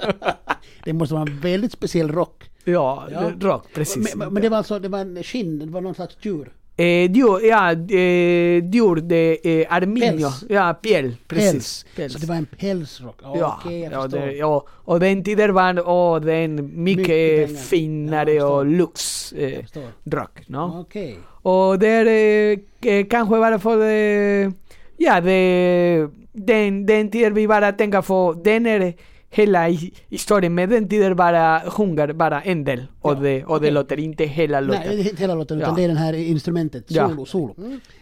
Det 0.85 0.93
måste 0.93 1.14
vara 1.14 1.31
en 1.31 1.40
väldigt 1.40 1.73
speciell 1.73 2.09
rock. 2.12 2.45
Ja, 2.64 3.09
Ja. 3.12 3.33
rock, 3.40 3.64
precis. 3.75 4.14
Men, 4.14 4.33
men 4.35 4.43
det 4.43 4.49
var 4.49 4.57
alltså 4.59 4.79
det 4.79 4.88
var 4.88 4.99
en 4.99 5.23
skinn, 5.23 5.59
det 5.59 5.66
var 5.66 5.81
någon 5.81 5.95
slags 5.95 6.16
djur? 6.23 6.53
Eh, 6.81 7.11
djur, 7.12 7.45
ja, 7.45 7.73
eh, 7.73 8.64
djur, 8.73 8.97
det 8.97 9.38
eh, 9.45 9.66
Arminio. 9.71 10.29
Päls. 10.29 10.45
Ja, 10.49 10.75
piel, 10.83 11.16
precis. 11.29 11.87
Päls. 11.97 12.12
Så 12.12 12.19
det 12.19 12.27
var 12.27 12.35
en 12.37 12.47
pälsrock? 12.47 13.16
Ja, 13.23 13.37
Ja, 13.64 13.71
jag 13.73 13.93
ja, 13.93 14.07
det, 14.07 14.33
ja, 14.33 14.66
och 14.69 15.01
den 15.01 15.25
tiden 15.25 15.55
var 15.55 15.88
och 15.88 16.21
den 16.21 16.55
mycket, 16.85 17.07
Mycket. 17.07 17.51
Ja, 17.51 17.57
finare 17.57 18.33
jag 18.33 18.53
och 18.59 18.66
lux 18.66 19.33
eh, 19.33 19.64
rock. 20.05 20.40
No? 20.47 20.81
Okej. 20.81 21.19
Och 21.43 21.79
där 21.79 22.07
eh, 22.07 22.59
eh, 22.93 23.07
kanske 23.07 23.37
bara 23.38 23.59
för 23.59 23.77
det, 23.77 24.53
ja, 24.97 25.21
det, 25.21 26.09
den, 26.33 26.87
den 26.87 27.11
tiden 27.11 27.35
vi 27.35 27.49
bara 27.49 27.73
tänker 27.73 28.03
på, 28.03 28.40
den 28.45 28.66
är 28.66 28.95
hela 29.31 29.69
hi- 29.69 29.93
historien 30.09 30.55
med 30.55 30.69
den 30.69 30.88
tiden 30.88 31.16
bara 31.16 31.61
sjunger 31.71 32.12
bara 32.12 32.43
en 32.43 32.64
del 32.64 32.87
och, 33.01 33.11
Ja, 33.11 33.14
det, 33.21 33.45
och 33.45 33.57
okej. 33.57 33.69
det 33.69 33.75
låter 33.75 33.99
inte 33.99 34.25
hela 34.25 34.61
Nej, 34.61 34.66
låten. 34.66 34.83
det 34.97 35.03
är 35.03 35.11
inte 35.11 35.23
hela 35.23 35.35
låten 35.35 35.59
utan 35.59 35.71
Ja. 35.71 35.77
det 35.77 35.85
är 35.85 35.88
det 35.88 35.95
här 35.99 36.12
instrumentet, 36.12 36.85
Ja. 36.88 37.09
solo. 37.09 37.27
solo. 37.27 37.55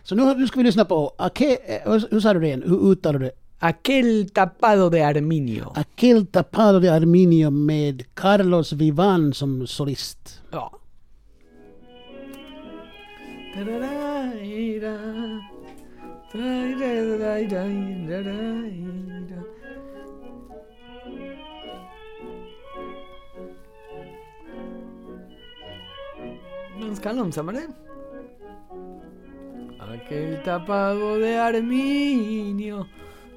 Så 0.03 0.15
nu, 0.15 0.35
nu 0.35 0.47
ska 0.47 0.59
vi 0.59 0.65
lyssna 0.65 0.85
på, 0.85 1.15
Ake, 1.19 1.45
eh, 1.67 1.93
hur, 1.93 2.05
hur 2.11 2.21
sa 2.21 2.35
du 2.35 2.41
det 2.41 2.47
igen? 2.47 2.63
Hur 2.67 2.93
uttalar 2.93 3.19
du 3.19 3.25
det? 3.27 3.33
Aquel 3.61 4.31
tapado 4.31 4.91
de 4.91 5.03
Arminio. 5.03 5.73
Aquel 5.75 6.27
tapado 6.27 6.81
de 6.81 6.89
Arminio 6.89 7.51
med 7.51 8.03
Carlos 8.15 8.73
Vivan 8.73 9.33
som 9.35 9.67
solist. 9.67 10.41
Ja. 10.53 10.73
Ganska 26.89 27.13
långsammare. 27.13 27.69
Aquel 29.79 30.43
tapado 30.43 31.19
de 31.19 31.37
Arminio, 31.37 32.87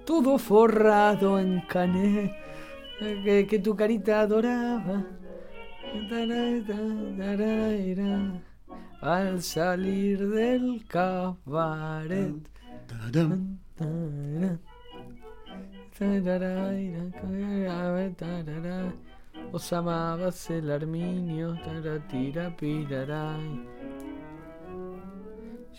todo 0.06 0.38
forrado 0.38 1.38
en 1.38 1.60
cané, 1.68 2.34
que, 2.98 3.46
que 3.50 3.60
tu 3.60 3.76
carita 3.76 4.22
adoraba. 4.22 5.04
Al 9.02 9.42
salir 9.42 10.30
del 10.30 10.86
cabaret. 10.88 12.36
Tadam. 19.52 19.56
Os 19.56 19.74
amabas 19.74 20.50
el 20.50 20.72
arminio, 20.72 21.58
taratira, 21.64 22.56
pirará. 22.58 23.38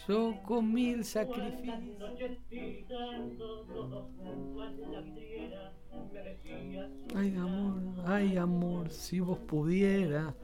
Yo 0.06 0.34
con 0.46 0.72
mil 0.72 1.04
sacrificios. 1.04 1.74
Ay 7.14 7.36
amor, 7.36 7.82
ay 8.06 8.36
amor, 8.36 8.88
si 8.90 9.20
vos 9.20 9.38
pudiera 9.38 10.34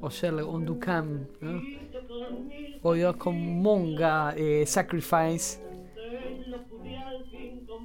Och 0.00 0.12
Kjell, 0.12 0.40
om 0.40 0.64
du 0.66 0.80
kan. 0.80 1.26
Ja. 1.40 1.60
Och 2.82 2.98
jag 2.98 3.18
kom 3.18 3.36
många 3.62 4.34
eh, 4.36 4.66
sacrifice. 4.66 5.60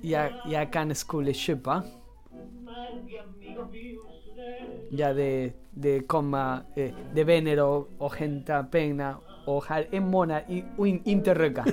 Jag, 0.01 0.32
jag 0.49 0.73
kan 0.73 0.95
skulle 0.95 1.34
köpa. 1.34 1.84
Ja, 4.93 5.13
det, 5.13 5.51
det 5.71 5.99
kommer 6.08 6.58
eh, 6.75 6.91
de 7.15 7.23
vänner 7.23 7.60
och, 7.63 7.89
och 7.97 8.15
hämtar 8.15 8.63
pengar 8.63 9.15
och 9.45 9.65
har 9.65 9.86
en 9.91 10.10
månad 10.10 10.41
i, 10.49 10.63
och 10.77 10.88
in, 10.88 11.01
inte 11.06 11.34
röka. 11.36 11.65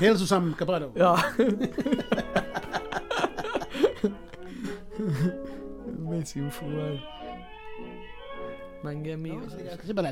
Hälsosam 0.00 0.54
Capado. 0.58 0.92
Ja. 0.94 1.18
Amazing 5.98 6.50
for 6.50 7.00
Mange 8.84 9.14
amigos. 9.14 9.52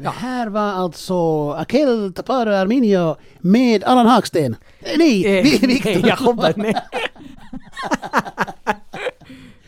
Det 0.03 0.09
här 0.09 0.49
var 0.49 0.61
alltså 0.73 1.51
Akel 1.53 2.13
Taparo 2.13 2.51
Arminio 2.51 3.17
med 3.39 3.85
Allan 3.85 4.07
Hagsten. 4.07 4.57
Eh, 4.81 4.99
Nej, 4.99 5.39
Eh, 5.39 5.43
Vi- 5.45 5.67
Victor. 5.67 6.09
jag 6.09 6.17
hoppas 6.17 6.57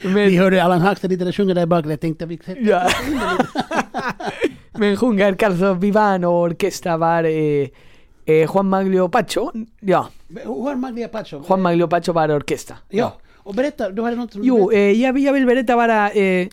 nej. 0.05 0.13
Vi 0.15 0.31
Men, 0.31 0.39
hörde 0.39 0.65
Allan 0.65 0.81
där 0.81 1.33
sjunga 1.33 1.55
där 1.55 1.67
bak. 1.67 1.87
Jag 1.87 2.01
tänkte 2.01 2.27
vi... 2.27 2.39
ja. 2.59 2.89
Men 4.79 4.97
sjunger 4.97 5.35
Carlos 5.35 5.83
Vivan 5.85 6.25
och 6.25 6.41
orkestra 6.41 6.97
var 6.97 7.25
eh, 7.25 7.69
eh, 8.25 8.49
Juan 8.55 8.69
Maglio 8.69 9.09
Pacho. 9.09 9.51
Ja, 9.81 10.09
Juan 10.45 10.81
Maglia 10.81 11.09
Pacho. 11.09 11.43
Juan 11.49 11.63
Maglio 11.63 11.87
Pacho 11.89 12.13
var 12.13 12.31
orkestra. 12.37 12.77
Ja. 12.89 13.13
Och 13.37 13.55
berätta, 13.55 13.91
du 13.91 14.03
hade 14.03 14.17
något 14.17 14.33
som... 14.33 14.45
Jo, 14.45 14.73
eh, 14.73 14.79
jag, 14.79 15.13
vill- 15.13 15.25
jag 15.25 15.33
vill 15.33 15.47
berätta 15.47 15.77
bara, 15.77 16.11
eh, 16.11 16.49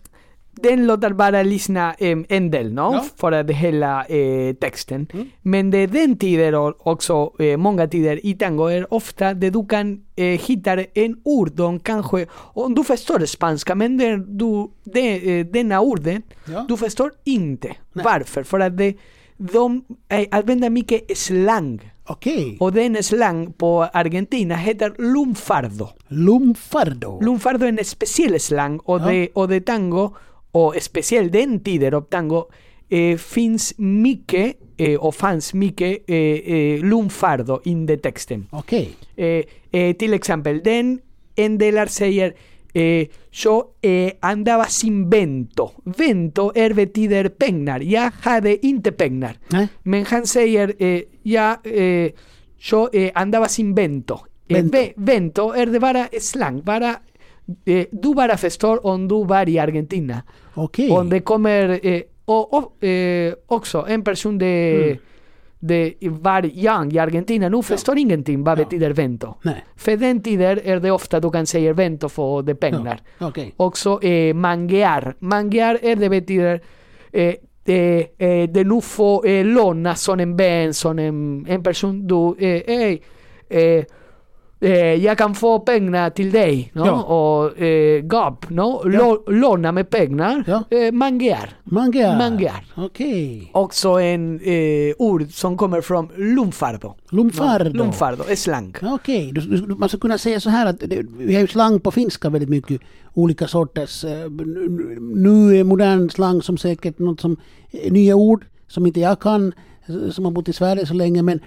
den 0.61 0.87
låter 0.87 1.13
bara 1.13 1.43
lyssna 1.43 1.93
eh, 1.99 2.17
en 2.29 2.51
del, 2.51 2.73
no? 2.73 2.81
Ja. 2.81 3.05
För 3.15 3.31
att 3.31 3.49
hela 3.51 4.05
eh, 4.05 4.53
texten. 4.55 5.07
Men 5.41 5.71
det 5.71 5.77
är 5.77 5.87
den 5.87 6.17
tiden 6.17 6.55
och 6.55 6.87
också, 6.87 7.31
eh, 7.39 7.57
många 7.57 7.87
tider 7.87 8.25
i 8.25 8.33
tango 8.33 8.65
är 8.67 8.93
ofta 8.93 9.33
det 9.33 9.49
du 9.49 9.65
kan 9.65 10.01
eh, 10.15 10.25
hitta 10.25 10.73
en 10.93 11.21
ord, 11.23 11.51
de 11.51 11.79
kanske, 11.79 12.25
om 12.53 12.75
du 12.75 12.83
förstår 12.83 13.25
spanska, 13.25 13.75
men 13.75 13.97
det, 13.97 14.17
du, 14.17 14.67
det, 14.83 15.39
eh, 15.39 15.45
denna 15.45 15.81
orden, 15.81 16.21
Ja. 16.53 16.65
du 16.69 16.77
förstår 16.77 17.11
inte. 17.23 17.75
Varför? 17.93 18.43
För 18.43 18.59
att 18.59 18.77
det, 18.77 18.93
de 19.37 19.83
eh, 20.09 20.25
använder 20.31 20.69
mycket 20.69 21.17
slang. 21.17 21.91
Okej. 22.09 22.57
Och 22.59 22.73
den 22.73 23.03
slang 23.03 23.53
på 23.53 23.83
Argentina 23.93 24.55
heter 24.55 24.93
lumfardo. 24.97 25.87
Lumfardo. 26.07 27.19
Lunfardo 27.21 27.65
är 27.65 27.69
en 27.69 27.85
speciell 27.85 28.39
slang 28.39 28.79
och, 28.79 28.99
Ja. 29.01 29.05
det, 29.07 29.29
och 29.33 29.47
det 29.47 29.61
tango, 29.61 30.15
och 30.51 30.75
speciellt 30.81 31.31
den 31.33 31.59
tiden 31.59 31.93
av 31.93 32.01
tango, 32.01 32.45
eh, 32.89 33.17
finns 33.17 33.73
mycket 33.77 34.55
eh, 34.77 34.95
och 34.99 35.15
fanns 35.15 35.53
mycket 35.53 36.09
eh, 36.09 36.15
eh, 36.15 36.83
lunfardo 36.83 37.61
i 37.65 37.73
den 37.73 37.99
texten. 37.99 38.47
Okej. 38.51 38.89
Eh, 39.15 39.43
eh, 39.81 39.93
till 39.95 40.13
exempel, 40.13 40.61
den 40.63 40.99
en 41.35 41.57
delar 41.57 41.85
säger 41.85 42.33
eh, 42.73 43.07
jag 43.43 43.63
eh, 43.81 44.11
andaba 44.19 44.65
sin 44.65 45.09
vento. 45.09 45.71
Vento 45.83 46.51
är 46.55 46.73
betyder 46.73 47.29
pengar. 47.29 47.79
Jag 47.79 48.11
hade 48.21 48.65
inte 48.65 48.91
pengar. 48.91 49.37
Nej. 49.49 49.67
Men 49.83 50.05
han 50.05 50.27
säger, 50.27 50.73
eh, 50.79 51.01
ja, 51.23 51.57
eh, 51.63 52.11
jag 52.71 52.95
eh, 52.95 53.11
andaba 53.15 53.47
sin 53.47 53.75
vento. 53.75 54.13
Eh, 54.47 54.55
Vento. 54.55 54.77
ve- 54.77 54.93
vento 54.95 55.51
är 55.51 55.65
det 55.65 55.79
bara 55.79 56.07
slang, 56.21 56.61
bara, 56.61 56.95
eh, 57.65 57.85
du 57.91 58.13
bara 58.13 58.37
förstår 58.37 58.85
om 58.85 59.07
du 59.07 59.25
var 59.25 59.49
i 59.49 59.59
Argentina. 59.59 60.21
Okej. 60.53 60.91
Om 60.91 61.09
det 61.09 61.19
kommer, 61.19 61.85
eh, 61.85 62.01
och, 62.25 62.53
och 62.53 62.83
eh, 62.83 63.33
också 63.47 63.85
en 63.87 64.03
person 64.03 64.37
de, 64.37 64.97
de 65.59 65.95
var 66.01 66.45
young 66.45 66.91
i 66.91 66.99
Argentina 66.99 67.49
nu 67.49 67.63
förstår 67.63 67.97
ingenting 67.97 68.43
vad 68.43 68.57
betyder 68.57 68.91
vento. 68.91 69.33
Nej. 69.41 69.65
För 69.75 69.97
den 69.97 70.21
tiden 70.21 70.59
är 70.63 70.79
det 70.79 70.91
ofta 70.91 71.19
du 71.19 71.31
kan 71.31 71.45
säga 71.45 71.73
vento 71.73 72.09
för 72.09 72.41
de 72.41 72.55
pengar. 72.55 73.01
Ja. 73.17 73.27
Okej. 73.27 73.53
Också 73.57 74.03
eh, 74.03 74.33
manguear. 74.33 75.15
Manguear 75.19 75.79
är 75.81 75.95
det 75.95 76.09
betyder 76.09 76.61
eh, 77.11 77.33
de, 77.63 78.07
eh, 78.17 78.49
de 78.49 78.63
nu 78.63 78.81
får 78.81 79.27
eh, 79.27 79.45
låna 79.45 79.95
en 80.19 80.37
vän, 80.37 80.73
som 80.73 80.99
en, 80.99 81.45
en 81.49 81.63
person 81.63 82.07
du, 82.07 82.35
eh, 82.39 82.61
hey, 82.67 82.99
eh, 83.49 83.85
eh, 84.59 84.71
jag 84.93 85.17
kan 85.17 85.35
få 85.35 85.59
pengar 85.59 86.09
till 86.09 86.31
dig, 86.31 86.71
no? 86.73 86.85
Ja. 86.85 87.03
och 87.03 87.61
eh, 87.61 88.01
gap, 88.03 88.49
no? 88.49 88.81
Lå, 88.85 89.23
låna 89.27 89.71
med 89.71 89.89
pengar, 89.89 90.43
Ja. 90.47 90.63
eh, 90.77 90.91
manguear. 90.91 91.49
Mangiar. 91.63 92.17
Mangiar. 92.17 92.65
Okej. 92.75 93.49
Också 93.53 93.89
en 93.89 94.39
eh, 94.39 94.95
ord 94.97 95.31
som 95.31 95.57
kommer 95.57 95.81
från 95.81 96.09
lumfardo. 96.15 96.93
Lumfardo. 97.09 97.69
Lumfardo, 97.77 98.23
är 98.27 98.35
slang. 98.35 98.75
Okej, 98.81 99.31
du, 99.33 99.41
du, 99.41 99.75
man 99.75 99.89
skulle 99.89 100.01
kunna 100.01 100.17
säga 100.17 100.39
så 100.39 100.49
här 100.49 100.65
att 100.65 100.79
det, 100.79 101.01
vi 101.17 101.33
har 101.33 101.41
ju 101.41 101.47
slang 101.47 101.79
på 101.79 101.91
finska 101.91 102.29
väldigt 102.29 102.49
mycket. 102.49 102.81
Olika 103.13 103.47
sorters. 103.47 104.03
eh, 104.03 104.29
nu- 104.31 104.97
Nu 104.99 105.57
är 105.59 105.63
modern 105.63 106.09
slang 106.09 106.41
som 106.41 106.57
säkert 106.57 106.99
något 106.99 107.21
som 107.21 107.37
eh, 107.71 107.91
nya 107.91 108.15
ord 108.15 108.45
som 108.67 108.85
inte 108.85 108.99
jag 108.99 109.19
kan, 109.19 109.53
eh, 109.87 110.09
som 110.11 110.25
har 110.25 110.31
bott 110.31 110.49
i 110.49 110.53
Sverige 110.53 110.85
så 110.85 110.93
länge. 110.93 111.21
Men, 111.21 111.39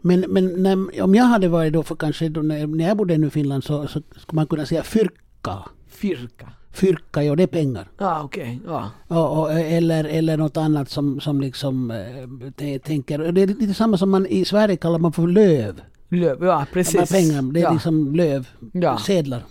men, 0.00 0.20
men 0.20 0.62
när, 0.62 1.02
om 1.02 1.14
jag 1.14 1.24
hade 1.24 1.48
varit 1.48 1.72
då 1.72 1.82
för 1.82 1.94
kanske 1.94 2.28
då 2.28 2.42
när, 2.42 2.66
när 2.66 2.88
jag 2.88 2.96
bodde 2.96 3.18
nu 3.18 3.26
i 3.26 3.30
Finland 3.30 3.64
så, 3.64 3.86
så 3.86 4.02
skulle 4.16 4.36
man 4.36 4.46
kunna 4.46 4.66
säga 4.66 4.82
fyrka. 4.82 5.58
Fyrka. 5.88 6.48
Fyrka, 6.72 7.22
ja 7.22 7.36
det 7.36 7.42
är 7.42 7.46
pengar. 7.46 7.88
Ja, 7.98 8.22
okej. 8.24 8.60
Ja. 8.66 8.90
Och, 9.08 9.40
och, 9.40 9.52
eller, 9.52 10.04
eller 10.04 10.36
något 10.36 10.56
annat 10.56 10.90
som, 10.90 11.20
som 11.20 11.40
liksom 11.40 11.90
eh, 11.90 12.50
te- 12.56 12.78
tänker. 12.78 13.32
Det 13.32 13.42
är 13.42 13.46
lite 13.46 13.74
samma 13.74 13.96
som 13.96 14.10
man 14.10 14.26
i 14.26 14.44
Sverige 14.44 14.76
kallar 14.76 14.98
man 14.98 15.12
för 15.12 15.26
löv. 15.26 15.80
Löv, 16.08 16.44
ja 16.44 16.58
De 16.58 16.66
precis. 16.72 17.12
pengarna, 17.12 17.52
det 17.52 17.60
är 17.60 17.64
ja. 17.64 17.72
liksom 17.72 18.14
löv. 18.14 18.48
Ja. 18.72 18.98
Sedlar. 18.98 19.42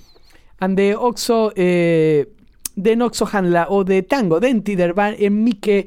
Det 0.76 0.82
är 0.84 1.04
också, 1.04 1.58
eh, 1.58 2.26
den 2.76 3.02
också 3.02 3.26
handlar, 3.26 3.72
och 3.72 3.86
det 3.86 4.02
tango, 4.02 4.40
den 4.40 4.64
tiden 4.64 4.96
var 4.96 5.16
en 5.20 5.44
mycket 5.44 5.86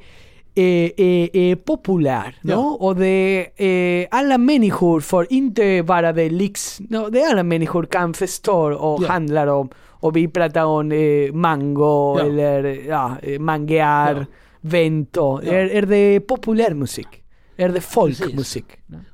eh, 0.58 0.90
eh, 1.06 1.28
eh, 1.32 1.56
populär. 1.58 2.36
No? 2.42 2.50
Ja. 2.50 2.76
Och 2.80 2.96
det, 2.96 3.46
eh, 3.56 4.08
alla 4.10 4.38
människor 4.38 5.00
får 5.00 5.26
inte 5.30 5.82
bara 5.82 6.12
det 6.12 6.30
lyx, 6.30 6.80
no? 6.80 7.10
det 7.10 7.22
alla 7.30 7.42
människor 7.42 7.84
kan 7.84 8.14
förstå 8.14 8.72
och 8.72 9.02
Ja. 9.02 9.08
handlar 9.08 9.46
om. 9.46 9.68
Och 10.00 10.16
vi 10.16 10.28
pratar 10.28 10.64
om 10.64 10.88
mango 11.32 12.18
Ja. 12.18 12.24
eller 12.24 12.64
ja, 12.88 13.16
manguear, 13.40 14.14
Ja. 14.16 14.24
vento. 14.60 15.40
Är, 15.42 15.52
är 15.70 15.82
det 15.86 16.20
populärmusik? 16.20 17.08
Är 17.56 17.68
det 17.68 17.80
folkmusik? 17.80 18.64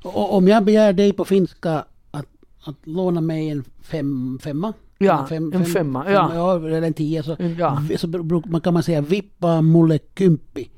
Om 0.03 0.47
jag 0.47 0.63
begär 0.65 0.93
dig 0.93 1.13
på 1.13 1.25
finska 1.25 1.85
att, 2.11 2.25
att 2.65 2.75
låna 2.83 3.21
mig 3.21 3.49
en 3.49 3.63
fem, 3.83 4.39
femma. 4.43 4.73
Ja, 4.97 5.27
en 5.31 5.65
femma, 5.65 6.05
ja. 6.11 6.31
ja. 6.35 6.55
Eller 6.55 6.81
en 6.81 6.93
tio 6.93 7.23
så, 7.23 7.35
Ja. 7.59 7.81
så 7.97 8.07
man 8.47 8.61
kan 8.61 8.73
man 8.73 8.83
säga 8.83 9.01
vippa 9.01 9.61
mulle 9.61 9.99
kympi. 10.17 10.69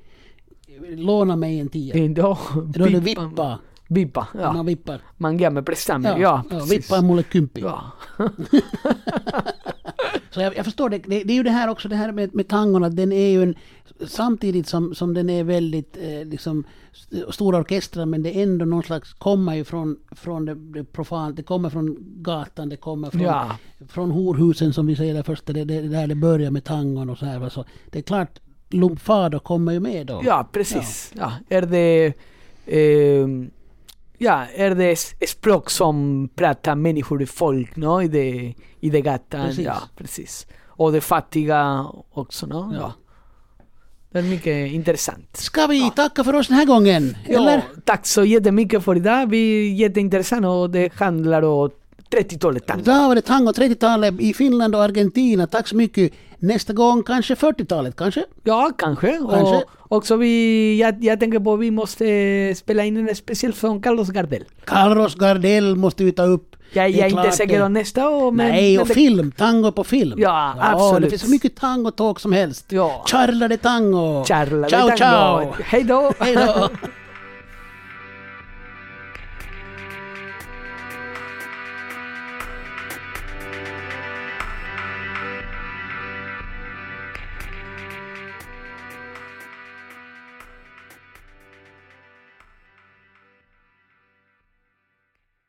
Låna 0.96 1.36
mig 1.36 1.60
en 1.60 1.70
tia. 1.70 2.08
Då, 2.08 2.38
Då 2.68 2.86
är 2.86 2.90
det 2.90 3.00
vippa. 3.00 3.60
Vippa, 3.90 4.28
ja. 4.40 4.54
Man 4.54 4.66
vippar. 4.66 5.02
Man 5.18 5.38
gammal 5.38 5.64
prestami, 5.64 6.06
Ja, 6.08 6.18
ja. 6.20 6.44
ja, 6.50 6.58
precis. 6.60 6.72
vippa 6.72 7.02
mulle 7.02 7.24
kympi. 7.34 7.62
Ja. 7.62 7.82
Så 10.30 10.42
jag, 10.42 10.58
jag 10.58 10.66
förstår 10.66 10.90
det. 10.90 10.98
det. 10.98 11.24
Det 11.24 11.34
är 11.34 11.36
ju 11.36 11.44
det 11.44 11.52
här 11.52 11.70
också, 11.70 11.88
det 11.90 11.96
här 11.96 12.12
med, 12.12 12.36
med 12.36 12.48
tangon, 12.48 12.84
att 12.84 12.96
den 12.96 13.12
är 13.12 13.30
ju 13.30 13.44
en... 13.44 13.56
Samtidigt 14.08 14.68
som, 14.68 14.96
som 14.96 15.14
den 15.14 15.30
är 15.30 15.44
väldigt 15.44 15.98
eh, 15.98 16.26
liksom 16.26 16.64
st- 16.94 17.32
stora 17.32 17.58
orkestrar, 17.60 18.06
men 18.06 18.24
det 18.24 18.38
är 18.40 18.44
ändå 18.44 18.66
någon 18.66 18.84
slags, 18.84 19.14
kommer 19.14 19.56
ju 19.56 19.64
från, 19.64 19.98
från 20.12 20.46
det, 20.46 20.56
det 20.56 20.84
profant, 20.84 21.36
det 21.36 21.44
kommer 21.44 21.70
från 21.70 21.98
gatan, 22.00 22.70
det 22.70 22.76
kommer 22.78 23.10
från, 23.10 23.22
Ja. 23.22 23.52
från 23.90 24.12
horhusen 24.12 24.74
som 24.74 24.88
vi 24.88 24.96
säger 24.96 25.14
där 25.14 25.24
först, 25.24 25.46
det, 25.46 25.54
det, 25.54 25.64
det 25.82 25.88
där 25.88 26.08
det 26.08 26.16
börjar 26.16 26.52
med 26.52 26.64
tangon 26.64 27.10
och 27.10 27.18
så 27.18 27.26
här. 27.26 27.50
Så 27.50 27.66
det 27.92 28.00
är 28.00 28.04
klart, 28.04 28.40
Lumpfado 28.70 29.40
kommer 29.40 29.72
ju 29.72 29.80
med 29.80 30.08
då. 30.08 30.22
Ja, 30.26 30.50
precis. 30.52 31.12
Ja. 31.16 31.32
Är 31.50 31.62
det... 31.62 32.14
ehm, 32.66 33.52
ja, 34.18 34.46
är 34.56 34.76
det 34.76 35.00
språk 35.30 35.70
som 35.70 36.30
pratar 36.36 36.76
människor 36.76 37.22
i 37.22 37.26
folk, 37.26 37.76
no? 37.76 38.02
I 38.02 38.08
det, 38.08 38.54
i 38.80 38.90
det 38.90 39.02
gatan. 39.02 39.46
Precis. 39.46 39.66
Ja, 39.66 39.78
precis. 39.98 40.48
Och 40.68 40.92
det 40.92 41.02
fattiga 41.02 41.86
också, 42.12 42.46
no? 42.46 42.74
Ja. 42.74 42.80
Ja. 42.80 42.94
Det 44.12 44.20
är 44.20 44.24
mycket 44.24 44.72
intressant. 44.72 45.38
Ska 45.38 45.68
vi 45.68 45.92
tacka 45.96 46.24
för 46.24 46.36
oss 46.36 46.48
den 46.48 46.58
här 46.58 46.66
gången? 46.66 47.18
Eller? 47.26 47.56
Ja, 47.56 47.62
tack 47.86 48.06
så 48.06 48.26
jättemycket 48.26 48.84
för 48.84 48.96
idag. 48.96 49.30
Vi 49.30 49.68
är 49.68 49.74
jätteintressant 49.74 50.46
och 50.46 50.70
det 50.70 50.94
handlar 50.94 51.42
om 51.42 51.70
30-talet 52.12 52.68
tango. 52.68 52.82
Idag 52.82 53.08
var 53.08 53.16
det 53.16 53.22
tango 53.22 53.52
30-talet 53.52 54.14
i 54.20 54.34
Finland 54.34 54.76
och 54.76 54.84
Argentina. 54.84 55.48
Tack 55.48 55.68
så 55.68 55.76
mycket. 55.76 56.14
Nästa 56.40 56.74
gång 56.74 57.04
kanske 57.04 57.34
40-talet, 57.36 57.96
kanske? 57.96 58.24
Ja, 58.44 58.72
kanske. 58.78 59.08
Kanske. 59.32 59.56
Och 59.78 59.98
också 59.98 60.16
vi, 60.16 60.78
jag, 60.80 61.04
jag 61.04 61.20
tänker 61.20 61.40
på 61.40 61.54
att 61.54 61.60
vi 61.60 61.72
måste 61.72 62.06
spela 62.56 62.84
in 62.86 63.10
en 63.10 63.16
speciell 63.16 63.54
från 63.54 63.82
Carlos 63.82 64.10
Gardel. 64.10 64.44
Carlos 64.66 65.16
Gardel 65.16 65.76
måste 65.76 66.04
vi 66.04 66.12
ta 66.12 66.24
upp. 66.24 66.56
Jag, 66.74 66.86
Det 66.94 66.98
jag 66.98 67.08
är 67.12 67.24
inte 67.26 67.32
säker 67.38 67.58
det. 67.60 67.66
om 67.66 67.74
nästa 67.74 68.10
år, 68.10 68.32
men... 68.32 68.48
Nej, 68.48 68.80
och 68.80 68.88
det- 68.88 68.94
film. 68.94 69.32
Tango 69.38 69.72
på 69.72 69.84
film. 69.84 70.20
Ja, 70.20 70.54
Det 70.58 70.64
absolut. 70.64 71.10
finns 71.10 71.22
så 71.22 71.30
mycket 71.30 71.56
tangotåg 71.56 72.22
som 72.22 72.32
helst. 72.32 72.66
Ja. 72.72 73.04
Charla 73.08 73.48
de 73.48 73.58
tango. 73.58 74.24
Charla, 74.26 74.70
ciao, 74.70 74.82
tango. 74.88 74.98
ciao. 74.98 75.54
Hej 75.64 75.84
då! 75.84 76.14
Hej 76.20 76.36
då. 76.36 76.70